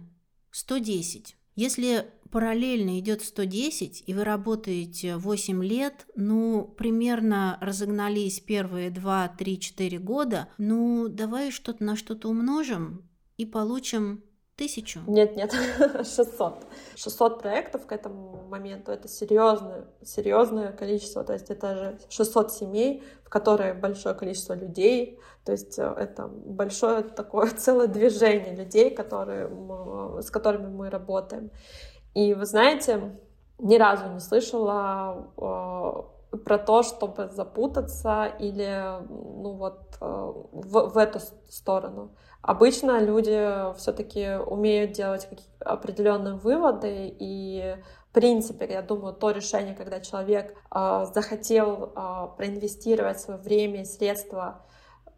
[0.51, 1.37] 110.
[1.57, 9.61] Если параллельно идет 110, и вы работаете 8 лет, ну, примерно разогнались первые 2, 3,
[9.61, 14.25] 4 года, ну, давай что-то на что-то умножим и получим
[14.57, 15.01] Тысячу?
[15.09, 15.53] Нет, нет,
[15.97, 16.65] 600.
[16.95, 21.25] 600 проектов к этому моменту— это серьезное, серьезное количество.
[21.25, 25.19] То есть это же 600 семей, в которые большое количество людей.
[25.45, 31.51] То есть э, это большое такое целое движение людей, которые мы, с которыми мы работаем.
[32.15, 33.19] И вы знаете,
[33.59, 40.97] ни разу не слышала э, про то, чтобы запутаться или ну вот э, в, в
[40.97, 42.13] эту сторону.
[42.45, 45.27] Обычно люди все-таки умеют делать
[45.61, 47.75] определенные выводы, и
[48.11, 53.85] в принципе, я думаю, то решение, когда человек э, захотел э, проинвестировать свое время и
[53.87, 54.61] средства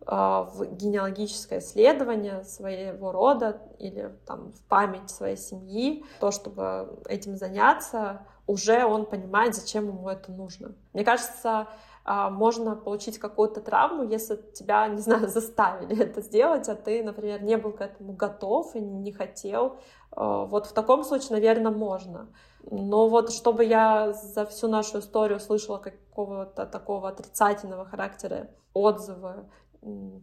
[0.03, 7.37] э, в генеалогическое исследование своего рода или там, в память своей семьи, то, чтобы этим
[7.37, 10.77] заняться, уже он понимает, зачем ему это нужно.
[10.93, 11.67] Мне кажется,
[12.07, 17.57] можно получить какую-то травму, если тебя, не знаю, заставили это сделать, а ты, например, не
[17.57, 19.81] был к этому готов и не хотел.
[20.13, 22.29] А, вот в таком случае, наверное, можно.
[22.71, 29.49] Но вот чтобы я за всю нашу историю слышала какого-то такого отрицательного характера отзывы,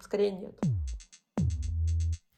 [0.02, 0.60] скорее нет.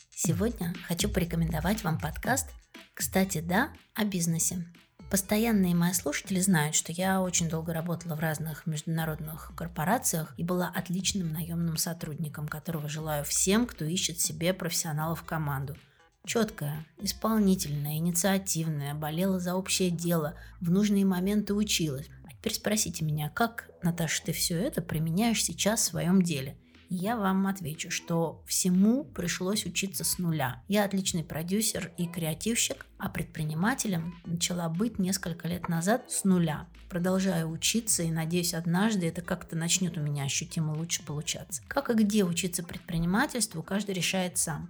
[0.10, 2.50] Сегодня хочу порекомендовать вам подкаст
[2.96, 4.66] «Кстати, да, о бизнесе».
[5.10, 10.72] Постоянные мои слушатели знают, что я очень долго работала в разных международных корпорациях и была
[10.74, 15.78] отличным наемным сотрудником, которого желаю всем, кто ищет себе профессионалов в команду.
[16.26, 22.10] Четкая, исполнительная, инициативная, болела за общее дело, в нужные моменты училась.
[22.26, 26.58] А теперь спросите меня, как, Наташа, ты все это применяешь сейчас в своем деле–
[26.90, 30.64] я вам отвечу, что всему пришлось учиться с нуля.
[30.68, 36.68] Я отличный продюсер и креативщик, а предпринимателем начала быть несколько лет назад с нуля.
[36.90, 41.62] Продолжаю учиться и надеюсь, однажды это как-то начнет у меня ощутимо лучше получаться.
[41.68, 44.70] Как и где учиться предпринимательству, каждый решает сам.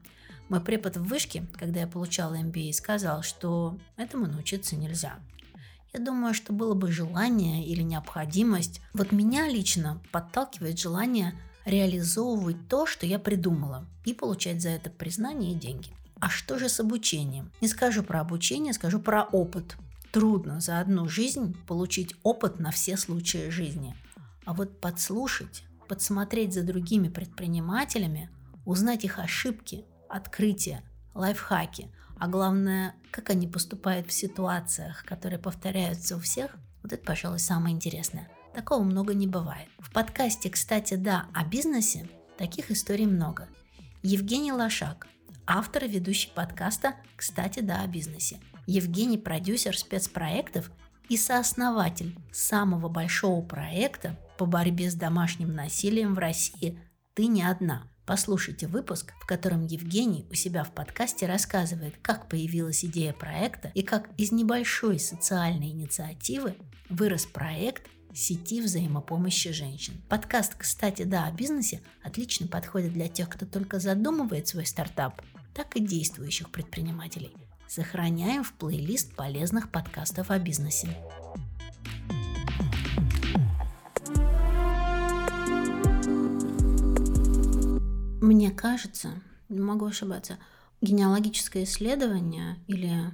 [0.50, 5.20] Мой препод в вышке, когда я получала MBA, сказал, что этому научиться нельзя.
[5.94, 8.82] Я думаю, что было бы желание или необходимость.
[8.94, 11.34] Вот меня лично подталкивает желание
[11.66, 15.90] реализовывать то, что я придумала, и получать за это признание и деньги.
[16.20, 17.52] А что же с обучением?
[17.62, 19.76] Не скажу про обучение, скажу про опыт.
[20.12, 23.96] Трудно за одну жизнь получить опыт на все случаи жизни.
[24.46, 28.30] А вот подслушать, подсмотреть за другими предпринимателями,
[28.64, 36.20] узнать их ошибки, открытия, лайфхаки, а главное, как они поступают в ситуациях, которые повторяются у
[36.20, 38.30] всех, вот это, пожалуй, самое интересное.
[38.56, 39.68] Такого много не бывает.
[39.80, 43.50] В подкасте, кстати, да, о бизнесе таких историй много.
[44.02, 45.08] Евгений Лошак,
[45.46, 48.40] автор и ведущий подкаста «Кстати, да, о бизнесе».
[48.66, 50.72] Евгений– продюсер спецпроектов
[51.10, 56.80] и сооснователь самого большого проекта по борьбе с домашним насилием в России
[57.14, 57.92] «Ты не одна».
[58.06, 63.82] Послушайте выпуск, в котором Евгений у себя в подкасте рассказывает, как появилась идея проекта и
[63.82, 66.56] как из небольшой социальной инициативы
[66.90, 70.02] вырос проект сети взаимопомощи женщин.
[70.08, 75.22] Подкаст, кстати, да, о бизнесе отлично подходит для тех, кто только задумывает свой стартап,
[75.54, 77.34] так и действующих предпринимателей.
[77.68, 80.88] Сохраняем в плейлист полезных подкастов о бизнесе.
[88.22, 90.38] Мне кажется, не могу ошибаться,
[90.82, 93.12] генеалогическое исследование или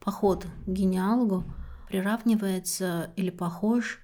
[0.00, 1.44] поход к генеалогу
[1.88, 4.00] приравнивается или похож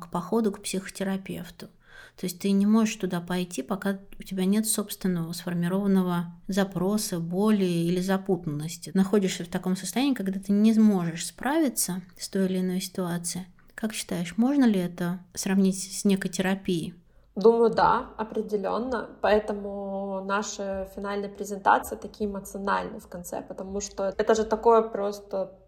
[0.00, 1.68] к походу к психотерапевту.
[2.16, 7.64] То есть ты не можешь туда пойти, пока у тебя нет собственного сформированного запроса, боли
[7.64, 8.90] или запутанности.
[8.94, 13.46] Находишься в таком состоянии, когда ты не сможешь справиться с той или иной ситуацией.
[13.74, 16.94] Как считаешь, можно ли это сравнить с некой терапией?
[17.34, 19.08] Думаю, да, определенно.
[19.22, 25.58] Поэтому наша финальная презентация такие эмоциональные в конце, потому что это же такое просто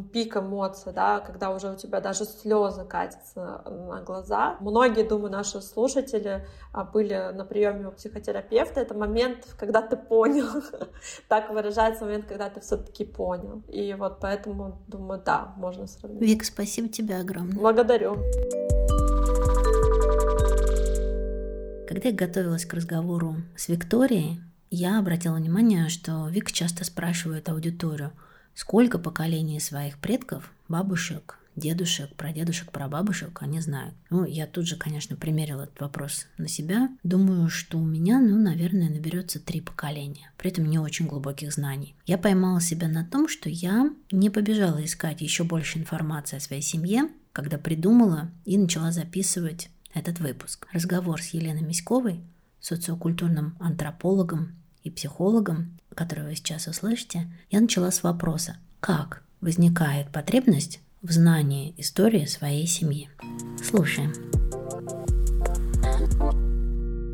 [0.00, 4.56] пик эмоций, да, когда уже у тебя даже слезы катятся на глаза.
[4.60, 8.80] Многие, думаю, наши слушатели а, были на приеме у психотерапевта.
[8.80, 10.46] Это момент, когда ты понял.
[11.28, 13.62] так выражается момент, когда ты все-таки понял.
[13.68, 16.22] И вот поэтому, думаю, да, можно сравнить.
[16.22, 17.58] Вик, спасибо тебе огромное.
[17.58, 18.16] Благодарю.
[21.86, 28.12] Когда я готовилась к разговору с Викторией, я обратила внимание, что Вик часто спрашивает аудиторию–
[28.54, 33.94] Сколько поколений своих предков, бабушек, дедушек, прадедушек, прабабушек, они знают.
[34.10, 36.88] Ну, я тут же, конечно, примерила этот вопрос на себя.
[37.02, 40.30] Думаю, что у меня, ну, наверное, наберется три поколения.
[40.38, 41.94] При этом не очень глубоких знаний.
[42.06, 46.62] Я поймала себя на том, что я не побежала искать еще больше информации о своей
[46.62, 50.68] семье, когда придумала и начала записывать этот выпуск.
[50.72, 52.20] Разговор с Еленой Миськовой,
[52.60, 60.80] социокультурным антропологом и психологом, который вы сейчас услышите, я начала с вопроса, как возникает потребность
[61.02, 63.08] в знании истории своей семьи.
[63.62, 64.41] Слушаем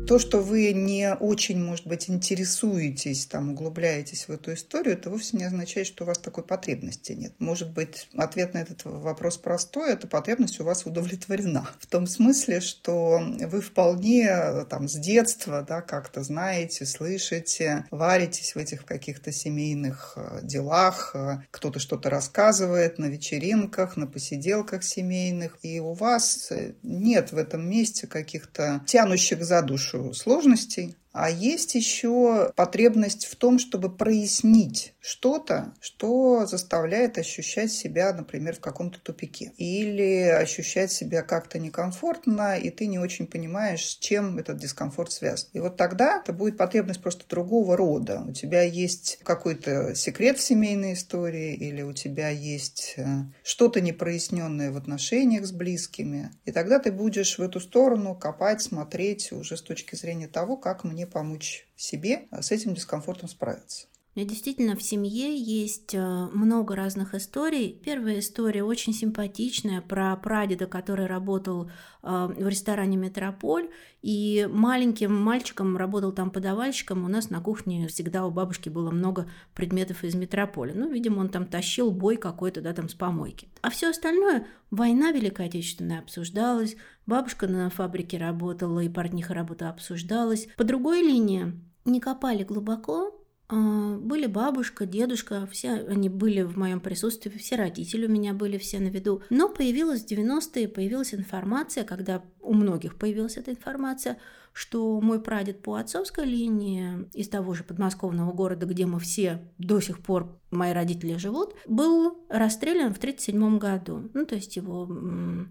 [0.09, 5.37] то, что вы не очень, может быть, интересуетесь, там, углубляетесь в эту историю, это вовсе
[5.37, 7.33] не означает, что у вас такой потребности нет.
[7.37, 11.69] Может быть, ответ на этот вопрос простой, эта потребность у вас удовлетворена.
[11.79, 18.57] В том смысле, что вы вполне там с детства, да, как-то знаете, слышите, варитесь в
[18.57, 25.79] этих каких-то семейных э, делах, э, кто-то что-то рассказывает на вечеринках, на посиделках семейных, и
[25.79, 33.25] у вас нет в этом месте каких-то тянущих за душу сложностей, А есть еще потребность
[33.25, 39.51] в том, чтобы прояснить что-то, что заставляет ощущать себя, например, в каком-то тупике.
[39.57, 45.49] Или ощущать себя как-то некомфортно, и ты не очень понимаешь, с чем этот дискомфорт связан.
[45.51, 48.23] И вот тогда это будет потребность просто другого рода.
[48.25, 53.05] У тебя есть какой-то секрет в семейной истории, или у тебя есть э,
[53.43, 56.31] что-то непроясненное в отношениях с близкими.
[56.45, 60.85] И тогда ты будешь в эту сторону копать, смотреть уже с точки зрения того, как
[60.85, 63.88] мне помочь себе с этим дискомфортом справиться.
[64.15, 67.79] Меня действительно в семье есть э, много разных историй.
[67.85, 71.69] Первая история очень симпатичная про прадеда, который работал
[72.01, 73.69] э, в ресторане «Метрополь»,
[74.01, 77.05] и маленьким мальчиком работал там подавальщиком.
[77.05, 80.73] У нас на кухне всегда у бабушки было много предметов из «Метрополя».
[80.73, 83.47] Ну, видимо, он там тащил бой какой-то, да, там с помойки.
[83.61, 90.47] А все остальное, война Великой Отечественная обсуждалась, бабушка на фабрике работала, и портниха работа обсуждалась.
[90.57, 91.53] По другой линии
[91.85, 93.18] не копали глубоко,
[93.49, 98.79] были бабушка, дедушка, все они были в моем присутствии, все родители у меня были все
[98.79, 99.23] на виду.
[99.29, 104.19] Но появилась в 90-е, появилась информация, когда у многих появилась эта информация,
[104.53, 109.79] что мой прадед по отцовской линии из того же подмосковного города, где мы все до
[109.79, 114.09] сих пор, мои родители живут, был расстрелян в 1937 году.
[114.13, 114.87] Ну, то есть его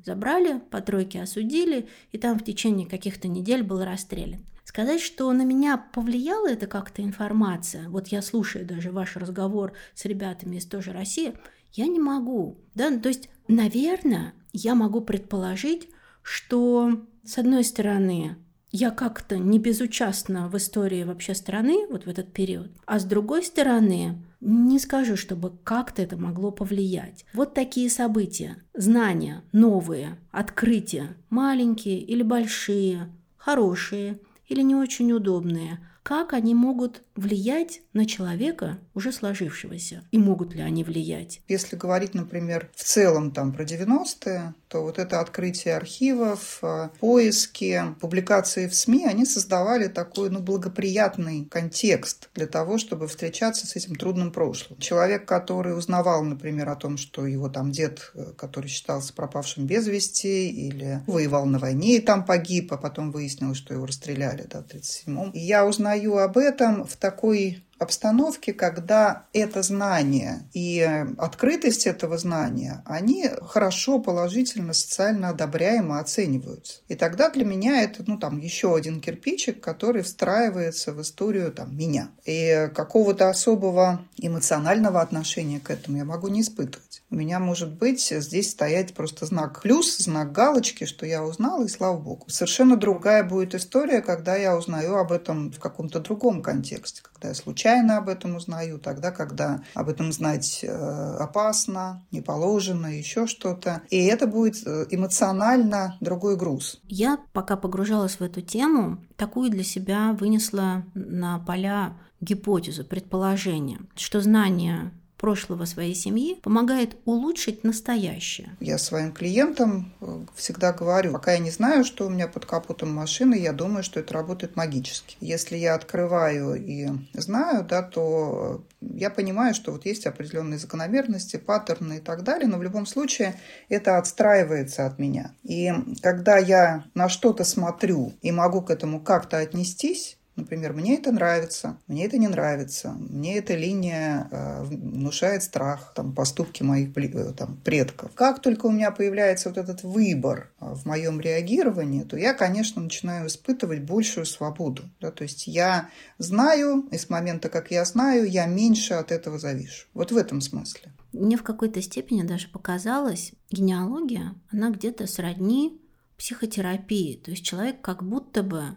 [0.04, 4.40] забрали, по тройке осудили, и там в течение каких-то недель был расстрелян.
[4.68, 10.04] Сказать, что на меня повлияла эта как-то информация, вот я слушаю даже ваш разговор с
[10.04, 11.32] ребятами из тоже России,
[11.72, 12.58] я не могу.
[12.74, 12.94] Да?
[12.98, 15.88] То есть, наверное, я могу предположить,
[16.20, 18.36] что, с одной стороны,
[18.70, 23.44] я как-то не безучастна в истории вообще страны вот в этот период, а с другой
[23.44, 27.24] стороны, не скажу, чтобы как-то это могло повлиять.
[27.32, 34.18] Вот такие события, знания новые, открытия, маленькие или большие, хорошие
[34.48, 35.78] или не очень удобные,
[36.08, 41.42] как они могут влиять на человека, уже сложившегося, и могут ли они влиять.
[41.48, 47.82] Если говорить, например, в целом там про 90-е, то вот это открытие архивов, э, поиски,
[48.00, 53.94] публикации в СМИ, они создавали такой ну, благоприятный контекст для того, чтобы встречаться с этим
[53.96, 54.78] трудным прошлым.
[54.78, 59.86] Человек, который узнавал, например, о том, что его там дед, э, который считался пропавшим без
[59.86, 64.62] вести, или воевал на войне и там погиб, а потом выяснилось, что его расстреляли да,
[64.62, 65.30] в 1937-м.
[65.32, 72.82] И я узнаю об этом в такой обстановке, когда это знание и открытость этого знания,
[72.86, 76.80] они хорошо, положительно, социально одобряемо оцениваются.
[76.88, 81.76] И тогда для меня это, ну, там, еще один кирпичик, который встраивается в историю, там,
[81.76, 82.10] меня.
[82.24, 87.02] И какого-то особого эмоционального отношения к этому я могу не испытывать.
[87.10, 91.68] У меня может быть здесь стоять просто знак плюс, знак галочки, что я узнала, и
[91.68, 92.26] слава богу.
[92.28, 97.34] Совершенно другая будет история, когда я узнаю об этом в каком-то другом контексте, когда я
[97.34, 103.82] случайно об этом узнаю, тогда, когда об этом знать э, опасно, не положено, еще что-то.
[103.90, 106.80] И это будет э, эмоционально другой груз.
[106.86, 114.20] Я, пока погружалась в эту тему, такую для себя вынесла на поля гипотезу, предположение, что
[114.20, 118.56] знание прошлого своей семьи помогает улучшить настоящее.
[118.60, 122.94] Я своим клиентам э, всегда говорю, пока я не знаю, что у меня под капотом
[122.94, 125.16] машины, я думаю, что это работает магически.
[125.20, 131.98] Если я открываю и знаю, да, то я понимаю, что вот есть определенные закономерности, паттерны
[131.98, 133.34] и так далее, но в любом случае
[133.68, 135.32] это отстраивается от меня.
[135.42, 141.10] И когда я на что-то смотрю и могу к этому как-то отнестись, Например, мне это
[141.10, 147.32] нравится, мне это не нравится, мне эта линия э, внушает страх, там, поступки моих э,
[147.32, 148.12] там, предков.
[148.14, 152.80] Как только у меня появляется вот этот выбор э, в моем реагировании, то я, конечно,
[152.80, 154.84] начинаю испытывать большую свободу.
[155.00, 155.10] Да?
[155.10, 159.88] То есть я знаю, и с момента, как я знаю, я меньше от этого завишу.
[159.92, 160.92] Вот в этом смысле.
[161.12, 165.80] Мне в какой-то степени даже показалось, генеалогия, она где-то сродни
[166.16, 167.16] психотерапии.
[167.16, 168.76] То есть человек как будто бы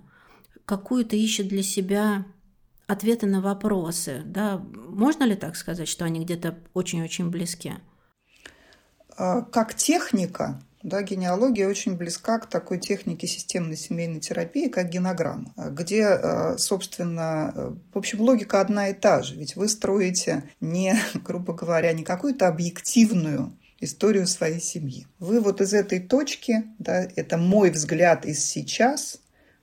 [0.65, 2.25] какую-то ищет для себя
[2.87, 4.21] ответы на вопросы.
[4.25, 4.57] Да?
[4.73, 7.73] Можно ли так сказать, что они где-то очень-очень близки?
[9.17, 15.53] А, как техника, да, генеалогия очень близка к такой технике системной семейной терапии, как генограмма,
[15.55, 19.35] где, а, собственно, в общем, логика одна и та же.
[19.35, 25.07] Ведь вы строите не, грубо говоря, не какую-то объективную историю своей семьи.
[25.19, 29.19] Вы вот из этой точки, да, это мой взгляд из сейчас,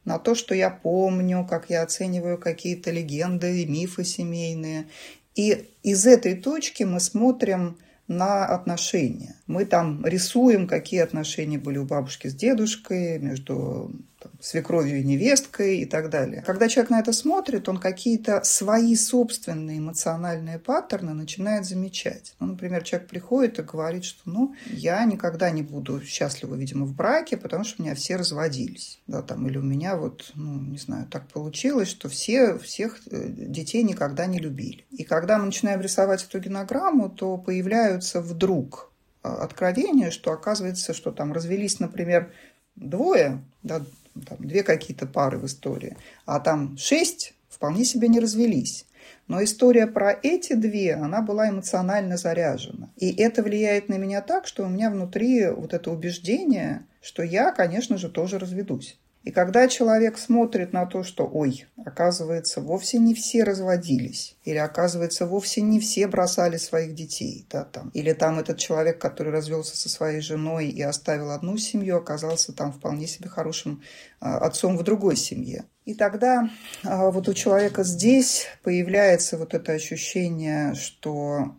[0.08, 4.86] на то, что я помню, как я оцениваю какие-то легенды мифы семейные.
[5.34, 7.76] И из этой точки мы смотрим
[8.08, 9.36] на отношения.
[9.46, 13.92] Мы там рисуем, какие отношения были у бабушки с дедушкой, между
[14.40, 16.42] свекровью и невесткой и так далее.
[16.46, 22.34] Когда человек на это смотрит, он какие-то свои собственные эмоциональные паттерны начинает замечать.
[22.38, 26.94] Ну, например, человек приходит и говорит, что ну, я никогда не буду счастлива, видимо, в
[26.94, 29.00] браке, потому что у меня все разводились.
[29.06, 33.28] Да, там, или у меня вот, ну, не знаю, так получилось, что все, всех э,
[33.28, 34.84] детей никогда не любили.
[34.90, 41.10] И когда мы начинаем рисовать эту генограмму, то появляются вдруг а, откровения, что оказывается, что
[41.10, 42.32] там развелись, например,
[42.76, 43.82] двое, да,
[44.22, 45.96] там, две какие-то пары в истории,
[46.26, 48.86] а там шесть вполне себе не развелись.
[49.26, 52.90] Но история про эти две, она была эмоционально заряжена.
[52.96, 57.52] И это влияет на меня так, что у меня внутри вот это убеждение, что я,
[57.52, 58.98] конечно же, тоже разведусь.
[59.24, 65.26] И когда человек смотрит на то, что, ой, оказывается, вовсе не все разводились, или оказывается,
[65.26, 69.88] вовсе не все бросали своих детей, да, там, или там этот человек, который развелся со
[69.88, 73.82] своей женой и оставил одну семью, оказался там вполне себе хорошим
[74.20, 75.64] а, отцом в другой семье.
[75.84, 76.48] И тогда
[76.84, 81.56] а, вот у человека здесь появляется вот это ощущение, что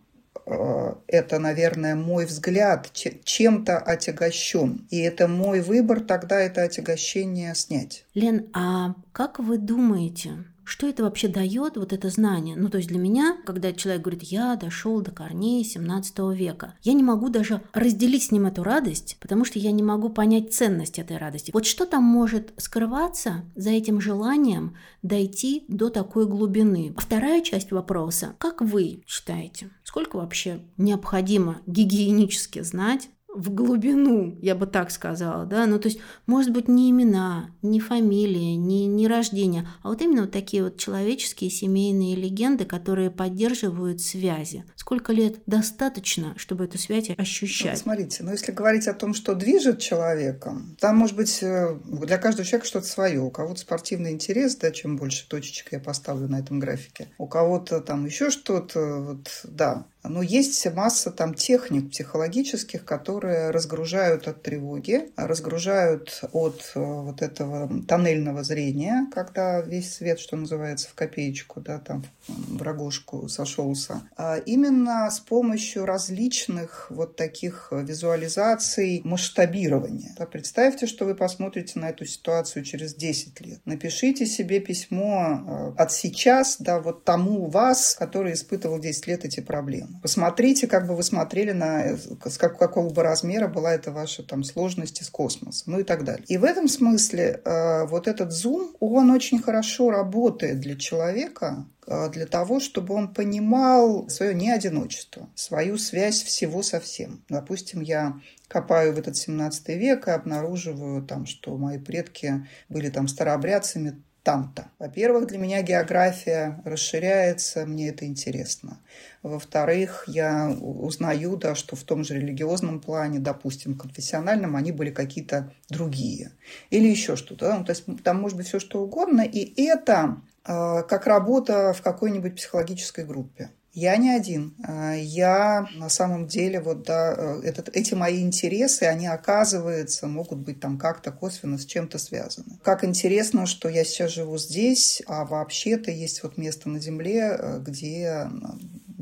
[1.06, 4.86] это, наверное, мой взгляд чем-то отягощен.
[4.90, 8.04] И это мой выбор тогда это отягощение снять.
[8.14, 12.54] Лен, а как вы думаете, что это вообще дает, вот это знание?
[12.56, 16.92] Ну, то есть для меня, когда человек говорит, я дошел до корней 17 века, я
[16.92, 21.00] не могу даже разделить с ним эту радость, потому что я не могу понять ценность
[21.00, 21.50] этой радости.
[21.52, 26.94] Вот что там может скрываться за этим желанием дойти до такой глубины?
[26.96, 28.36] Вторая часть вопроса.
[28.38, 35.66] Как вы считаете, сколько вообще необходимо гигиенически знать в глубину, я бы так сказала, да,
[35.66, 40.22] ну то есть, может быть, не имена, не фамилия, не, не рождение, а вот именно
[40.22, 44.64] вот такие вот человеческие семейные легенды, которые поддерживают связи.
[44.76, 47.74] Сколько лет достаточно, чтобы эту связь ощущать?
[47.74, 52.18] Ну, смотрите, ну если говорить о том, что движет человеком, там может быть э, для
[52.18, 53.20] каждого человека что-то свое.
[53.20, 57.08] У кого-то спортивный интерес, да, чем больше точечек я поставлю на этом графике.
[57.18, 64.28] У кого-то там еще что-то, вот, да, но есть масса там техник психологических, которые разгружают
[64.28, 70.94] от тревоги, разгружают от э, вот этого тоннельного зрения, когда весь свет, что называется, в
[70.94, 74.02] копеечку, да, там в рогожку сошелся.
[74.16, 80.14] А именно с помощью различных вот таких визуализаций масштабирования.
[80.16, 83.60] Да, представьте, что вы посмотрите на эту ситуацию через 10 лет.
[83.64, 89.40] Напишите себе письмо э, от сейчас, да, вот тому вас, который испытывал 10 лет эти
[89.40, 89.89] проблемы.
[90.02, 94.44] Посмотрите, как бы вы смотрели на, с как, какого бы размера была эта ваша там
[94.44, 96.24] сложность из космоса, ну и так далее.
[96.28, 102.08] И в этом смысле э, вот этот зум, он очень хорошо работает для человека, э,
[102.10, 107.24] для того, чтобы он понимал свое неодиночество, свою связь всего со всем.
[107.28, 108.18] Допустим, я
[108.48, 114.70] копаю в этот 17 век и обнаруживаю там, что мои предки были там старообрядцами там-то.
[114.78, 118.78] Во-первых, для меня география расширяется, мне это интересно.
[119.22, 125.52] Во-вторых, я узнаю, да, что в том же религиозном плане, допустим, конфессиональном, они были какие-то
[125.68, 126.32] другие.
[126.70, 127.54] Или еще что-то.
[127.58, 129.22] Ну, то есть там может быть все что угодно.
[129.22, 133.50] И это э, как работа в какой-нибудь психологической группе.
[133.72, 134.54] Я не один.
[134.66, 140.40] А, я на самом деле, вот, да, э, этот, эти мои интересы, они, оказывается, могут
[140.40, 142.58] быть там как-то косвенно с чем-то связаны.
[142.62, 147.60] Как интересно, что я сейчас живу здесь, а вообще-то есть вот место на Земле, э,
[147.60, 148.28] где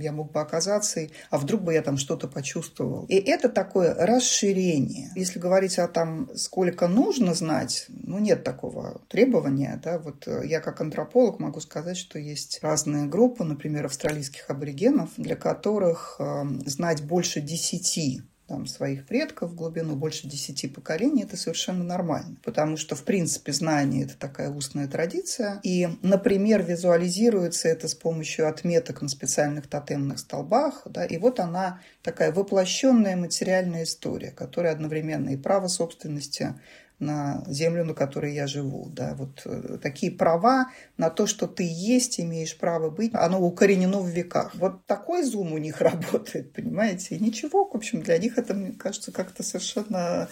[0.01, 3.07] я мог бы оказаться, а вдруг бы я там что-то почувствовал.
[3.09, 5.11] И это такое расширение.
[5.15, 9.81] Если говорить о том, сколько нужно знать, ну, нет такого требования.
[9.83, 9.99] Да?
[9.99, 15.37] Вот э, я как антрополог могу сказать, что есть разные группы, например, австралийских аборигенов, для
[15.37, 21.85] которых э, знать больше десяти там, своих предков в глубину больше десяти поколений, это совершенно
[21.85, 22.37] нормально.
[22.43, 25.61] Потому что, в принципе, знание– это такая устная традиция.
[25.63, 30.83] И, например, визуализируется это с помощью отметок на специальных тотемных столбах.
[30.87, 36.55] Да, и вот она такая воплощенная материальная история, которая одновременно и право собственности
[36.99, 38.89] на землю, на которой я живу.
[38.91, 44.01] Да, вот э, такие права на то, что ты есть, имеешь право быть, оно укоренено
[44.01, 44.55] в веках.
[44.55, 47.17] Вот такой зум у них работает, понимаете?
[47.17, 50.29] И ничего, в общем, для них это, мне кажется, как-то совершенно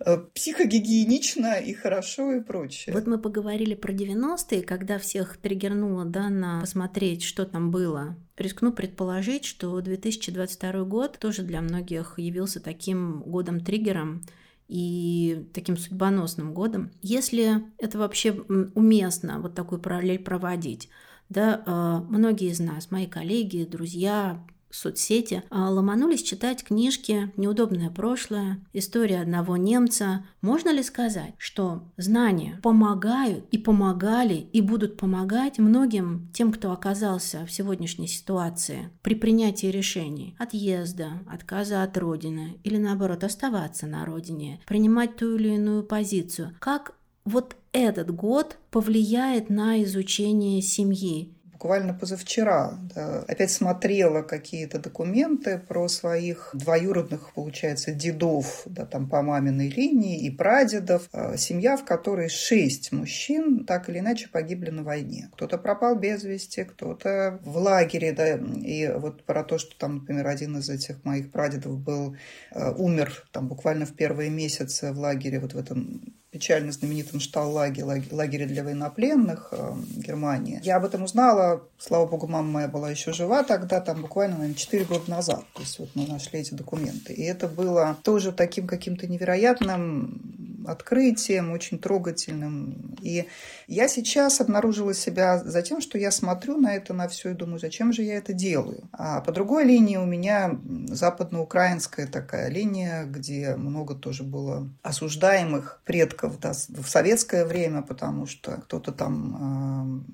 [0.00, 2.94] э, психогигиенично и хорошо и прочее.
[2.94, 8.16] Вот мы поговорили про 90-е, когда всех триггернуло да, на посмотреть, что там было.
[8.36, 14.22] Рискну предположить, что 2022 год тоже для многих явился таким годом-триггером,
[14.68, 16.90] и таким судьбоносным годом.
[17.02, 20.88] Если это вообще уместно, вот такую параллель проводить,
[21.28, 28.64] да, э, многие из нас, мои коллеги, друзья, соцсети, а, ломанулись читать книжки «Неудобное прошлое»,
[28.72, 30.24] «История одного немца».
[30.40, 37.46] Можно ли сказать, что знания помогают и помогали и будут помогать многим тем, кто оказался
[37.46, 44.60] в сегодняшней ситуации при принятии решений отъезда, отказа от родины или наоборот оставаться на родине,
[44.66, 46.54] принимать ту или иную позицию?
[46.58, 46.94] Как
[47.24, 55.88] вот этот год повлияет на изучение семьи буквально позавчера да, опять смотрела какие-то документы про
[55.88, 61.08] своих двоюродных, получается, дедов, да, там по маминой линии и прадедов.
[61.12, 65.30] А, семья, в которой шесть мужчин так или иначе погибли на войне.
[65.32, 70.28] Кто-то пропал без вести, кто-то в лагере, да, и вот про то, что там, например,
[70.28, 72.16] один из этих моих прадедов был,
[72.52, 77.84] а, умер там буквально в первые месяцы в лагере, вот в этом печально знаменитом Шталлаге,
[77.84, 80.60] лагере для военнопленных э, Германии.
[80.62, 84.56] Я об этом узнала, слава богу, мама моя была еще жива тогда, там буквально, наверное,
[84.56, 85.44] 4 года назад.
[85.54, 87.14] То есть вот мы нашли эти документы.
[87.14, 92.96] И это было тоже таким каким-то невероятным открытием, очень трогательным.
[93.02, 93.26] И
[93.66, 97.58] я сейчас обнаружила себя за тем, что я смотрю на это, на все и думаю,
[97.58, 98.88] зачем же я это делаю.
[98.92, 100.58] А по другой линии у меня
[100.88, 108.52] западноукраинская такая линия, где много тоже было осуждаемых предков да, в советское время, потому что
[108.52, 110.04] кто-то там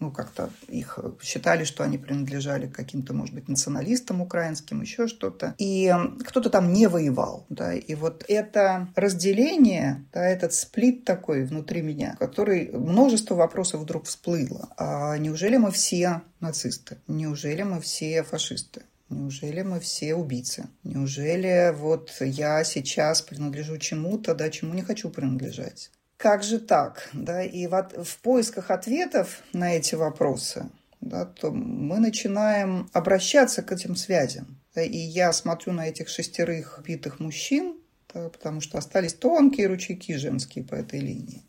[0.00, 5.54] ну, как-то их считали, что они принадлежали каким-то, может быть, националистам украинским, еще что-то.
[5.58, 5.92] И
[6.26, 12.16] кто-то там не воевал, да, и вот это разделение, да, этот сплит такой внутри меня,
[12.18, 14.68] который множество вопросов вдруг всплыло.
[14.76, 16.98] А неужели мы все нацисты?
[17.06, 18.82] Неужели мы все фашисты?
[19.10, 20.66] Неужели мы все убийцы?
[20.82, 25.90] Неужели вот я сейчас принадлежу чему-то, да, чему не хочу принадлежать?
[26.16, 27.08] Как же так?
[27.12, 27.42] Да?
[27.42, 30.66] И в, в поисках ответов на эти вопросы
[31.04, 34.58] да, то мы начинаем обращаться к этим связям.
[34.74, 34.82] Да?
[34.82, 37.76] И я смотрю на этих шестерых битых мужчин,
[38.12, 41.42] да, потому что остались тонкие ручейки женские по этой линии.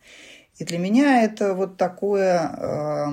[0.57, 3.05] И для меня это вот такое э,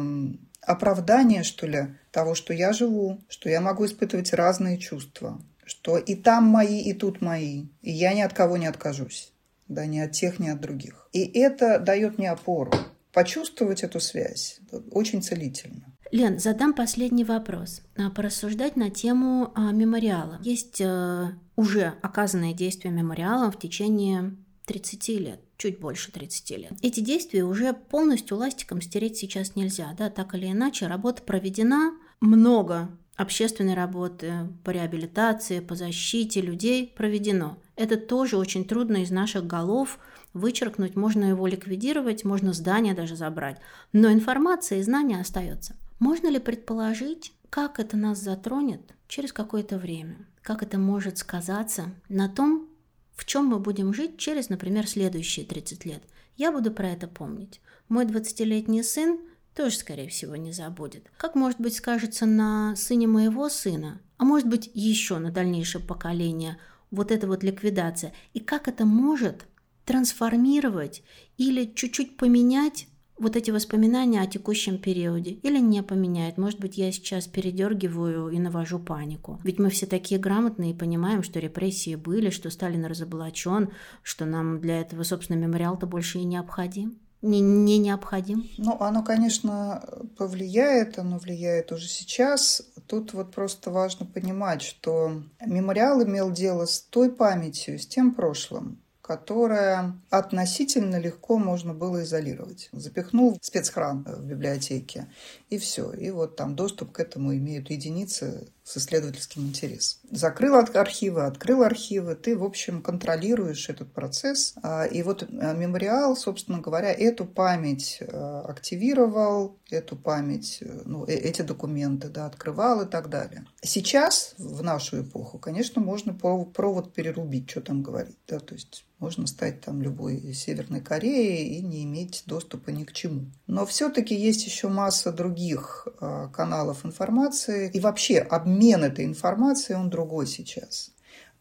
[0.63, 6.15] оправдание, что ли, того, что я живу, что я могу испытывать разные чувства, что и
[6.15, 9.32] там мои, и тут мои, и я ни от кого не откажусь
[9.69, 11.09] да, ни от тех, ни от других.
[11.13, 12.73] И это дает мне опору.
[13.13, 14.61] Почувствовать эту связь
[14.91, 15.93] очень целительно.
[16.13, 17.83] Лен, задам последний вопрос.
[17.97, 20.39] А, порассуждать на тему а, мемориала.
[20.43, 24.37] Есть а, уже оказанные действия мемориала в течение
[24.67, 26.73] 30 лет, чуть больше 30 лет.
[26.83, 32.91] Эти действия уже полностью ластиком стереть сейчас нельзя, да, так или иначе, работа проведена, много
[33.17, 37.59] общественной работы по реабилитации, по защите людей проведено.
[37.77, 39.99] Это тоже очень трудно из наших голов
[40.35, 43.59] вычеркнуть, можно его ликвидировать, можно здание даже забрать.
[43.93, 45.77] Но информация и знания остается.
[45.99, 50.27] Можно ли предположить, как это нас затронет через какое-то время?
[50.43, 52.69] Как это может сказаться на том,
[53.15, 56.03] в чем мы будем жить через, например, следующие 30 лет?
[56.37, 57.61] Я буду про это помнить.
[57.89, 59.21] Мой 20-летний сын
[59.55, 61.11] тоже, скорее всего, не забудет.
[61.17, 66.59] Как, может быть, скажется на сыне моего сына, а может быть, еще на дальнейшее поколение
[66.93, 69.49] вот эта вот ликвидация, и как это может
[69.85, 71.03] трансформировать
[71.39, 72.87] или чуть-чуть поменять
[73.19, 76.39] вот эти воспоминания о текущем периоде или не поменяет.
[76.39, 79.41] Может быть, я сейчас передергиваю и навожу панику.
[79.45, 83.71] Ведь мы все такие грамотные и понимаем, что репрессии были, что Сталин разоблачен,
[84.03, 88.49] что нам для этого, собственно, мемориал-то больше и необходим не, не необходим?
[88.59, 89.83] Ну, оно, конечно,
[90.19, 92.63] повлияет, оно влияет уже сейчас.
[92.87, 98.83] Тут вот просто важно понимать, что мемориал имел дело с той памятью, с тем прошлым,
[99.01, 102.69] которое относительно легко можно было изолировать.
[102.73, 105.07] Запихнул в спецхран в библиотеке,
[105.49, 105.93] и все.
[105.93, 110.01] И вот там доступ к этому имеют единицы с исследовательским интересом.
[110.11, 114.55] Закрыл архивы, открыл архивы, ты, в общем, контролируешь этот процесс.
[114.63, 121.05] А, и вот э, мемориал, собственно говоря, эту память э, активировал, эту память, э, ну,
[121.07, 123.47] эти документы да, открывал и так далее.
[123.63, 128.17] Сейчас, в нашу эпоху, конечно, можно провод перерубить, что там говорить.
[128.29, 132.93] Да, то есть можно стать там любой Северной Кореей и не иметь доступа ни к
[132.93, 133.33] чему.
[133.49, 135.89] Но все-таки есть еще масса других
[136.33, 140.93] каналов информации и вообще обмен обмен этой информацией, он другой сейчас.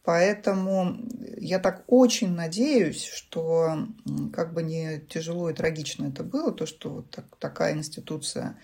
[0.04, 0.96] Поэтому
[1.36, 3.86] я так очень надеюсь, что
[4.32, 8.58] как бы не тяжело и трагично это было, то, что вот так, такая институция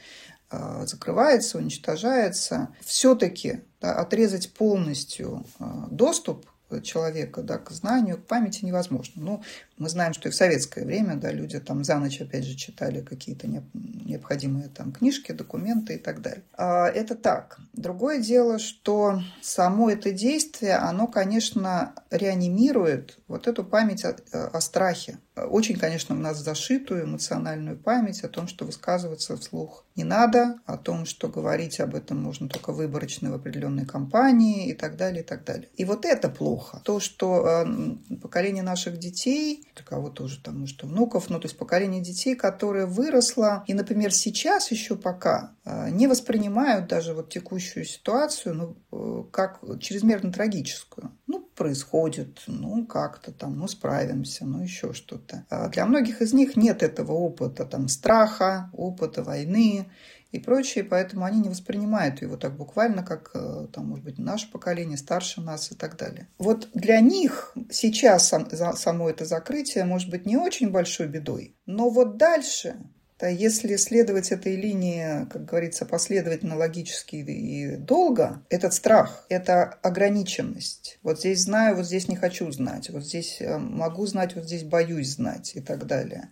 [0.50, 6.44] э, закрывается, уничтожается, все-таки да, отрезать полностью э, доступ
[6.82, 9.22] человека да, к знанию, к памяти невозможно.
[9.22, 9.42] Ну,
[9.78, 13.00] мы знаем, что и в советское время да, люди там за ночь, опять же, читали
[13.00, 16.42] какие-то необходимые там книжки, документы и так далее.
[16.54, 17.58] А, это так.
[17.72, 25.18] Другое дело, что само это действие, оно, конечно, реанимирует вот эту память о, о страхе.
[25.36, 30.76] Очень, конечно, у нас зашитую эмоциональную память о том, что высказываться вслух не надо, о
[30.76, 35.26] том, что говорить об этом можно только выборочно в определенной компании и так далее, и
[35.26, 35.68] так далее.
[35.76, 36.80] И вот это плохо.
[36.84, 42.34] То, что э, поколение наших детей для кого-то может, внуков, ну, то есть поколение детей,
[42.34, 48.76] которое выросло, и, например, сейчас еще пока а, не воспринимают даже вот текущую ситуацию, ну,
[48.92, 51.12] э, как чрезмерно трагическую.
[51.26, 55.44] Ну, происходит, ну, как-то там, ну, справимся, ну, еще что-то.
[55.50, 59.90] А для многих из них нет этого опыта, там, страха, опыта войны,
[60.30, 64.50] и прочее, поэтому они не воспринимают его так буквально, как, э, там, может быть, наше
[64.50, 66.28] поколение, старше нас и так далее.
[66.38, 68.34] Вот для них сейчас
[68.74, 72.76] само это закрытие может быть не очень большой бедой, но вот дальше
[73.18, 81.00] да, если следовать этой линии, как говорится, последовательно, логически и долго, этот страх, это ограниченность.
[81.02, 84.62] Вот здесь знаю, вот здесь не хочу знать, вот здесь э, могу знать, вот здесь
[84.62, 86.28] боюсь знать и так далее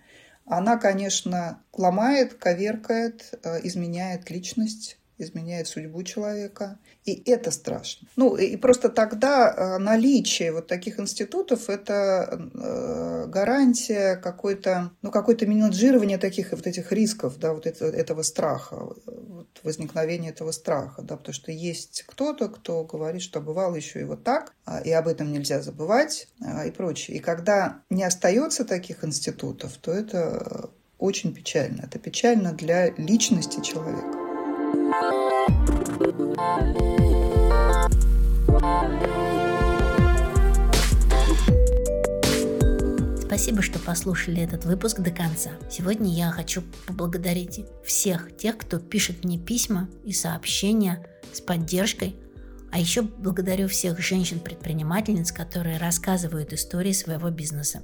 [0.47, 6.78] она, конечно, ломает, коверкает, э, изменяет личность, изменяет судьбу человека.
[7.04, 8.08] И это страшно.
[8.16, 15.46] Ну, и просто тогда э, наличие вот таких институтов– это э, гарантия какой-то, ну, какое-то
[15.46, 21.34] менеджирование таких вот этих рисков, да, вот этого, страха, вот возникновения этого страха, да, потому
[21.34, 25.32] что есть кто-то, кто говорит, что бывало еще и вот так, а, и об этом
[25.32, 27.18] нельзя забывать а, и прочее.
[27.18, 31.82] И когда не остается таких институтов, то это очень печально.
[31.82, 34.25] Это печально для личности человека.
[43.20, 45.50] Спасибо, что послушали этот выпуск до конца.
[45.70, 52.16] Сегодня я хочу поблагодарить всех тех, кто пишет мне письма и сообщения с поддержкой.
[52.72, 57.82] А еще благодарю всех женщин-предпринимательниц, которые рассказывают истории своего бизнеса.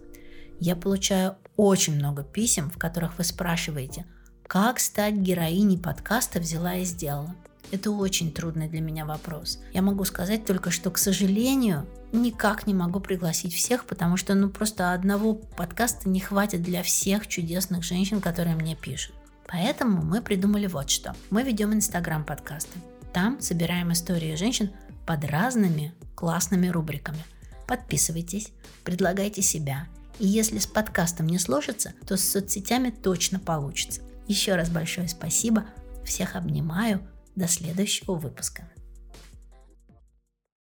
[0.58, 4.04] Я получаю очень много писем, в которых вы спрашиваете,
[4.52, 7.34] как стать героиней подкаста «Взяла и сделала».
[7.70, 9.58] Это очень трудный для меня вопрос.
[9.72, 14.50] Я могу сказать только, что, к сожалению, никак не могу пригласить всех, потому что ну
[14.50, 19.14] просто одного подкаста не хватит для всех чудесных женщин, которые мне пишут.
[19.46, 21.16] Поэтому мы придумали вот что.
[21.30, 22.78] Мы ведем инстаграм подкасты.
[23.14, 24.70] Там собираем истории женщин
[25.06, 27.24] под разными классными рубриками.
[27.66, 28.48] Подписывайтесь,
[28.84, 29.86] предлагайте себя.
[30.18, 34.02] И если с подкастом не сложится, то с соцсетями точно получится.
[34.32, 35.66] Еще раз большое спасибо.
[36.06, 37.06] Всех обнимаю.
[37.36, 38.71] До следующего выпуска.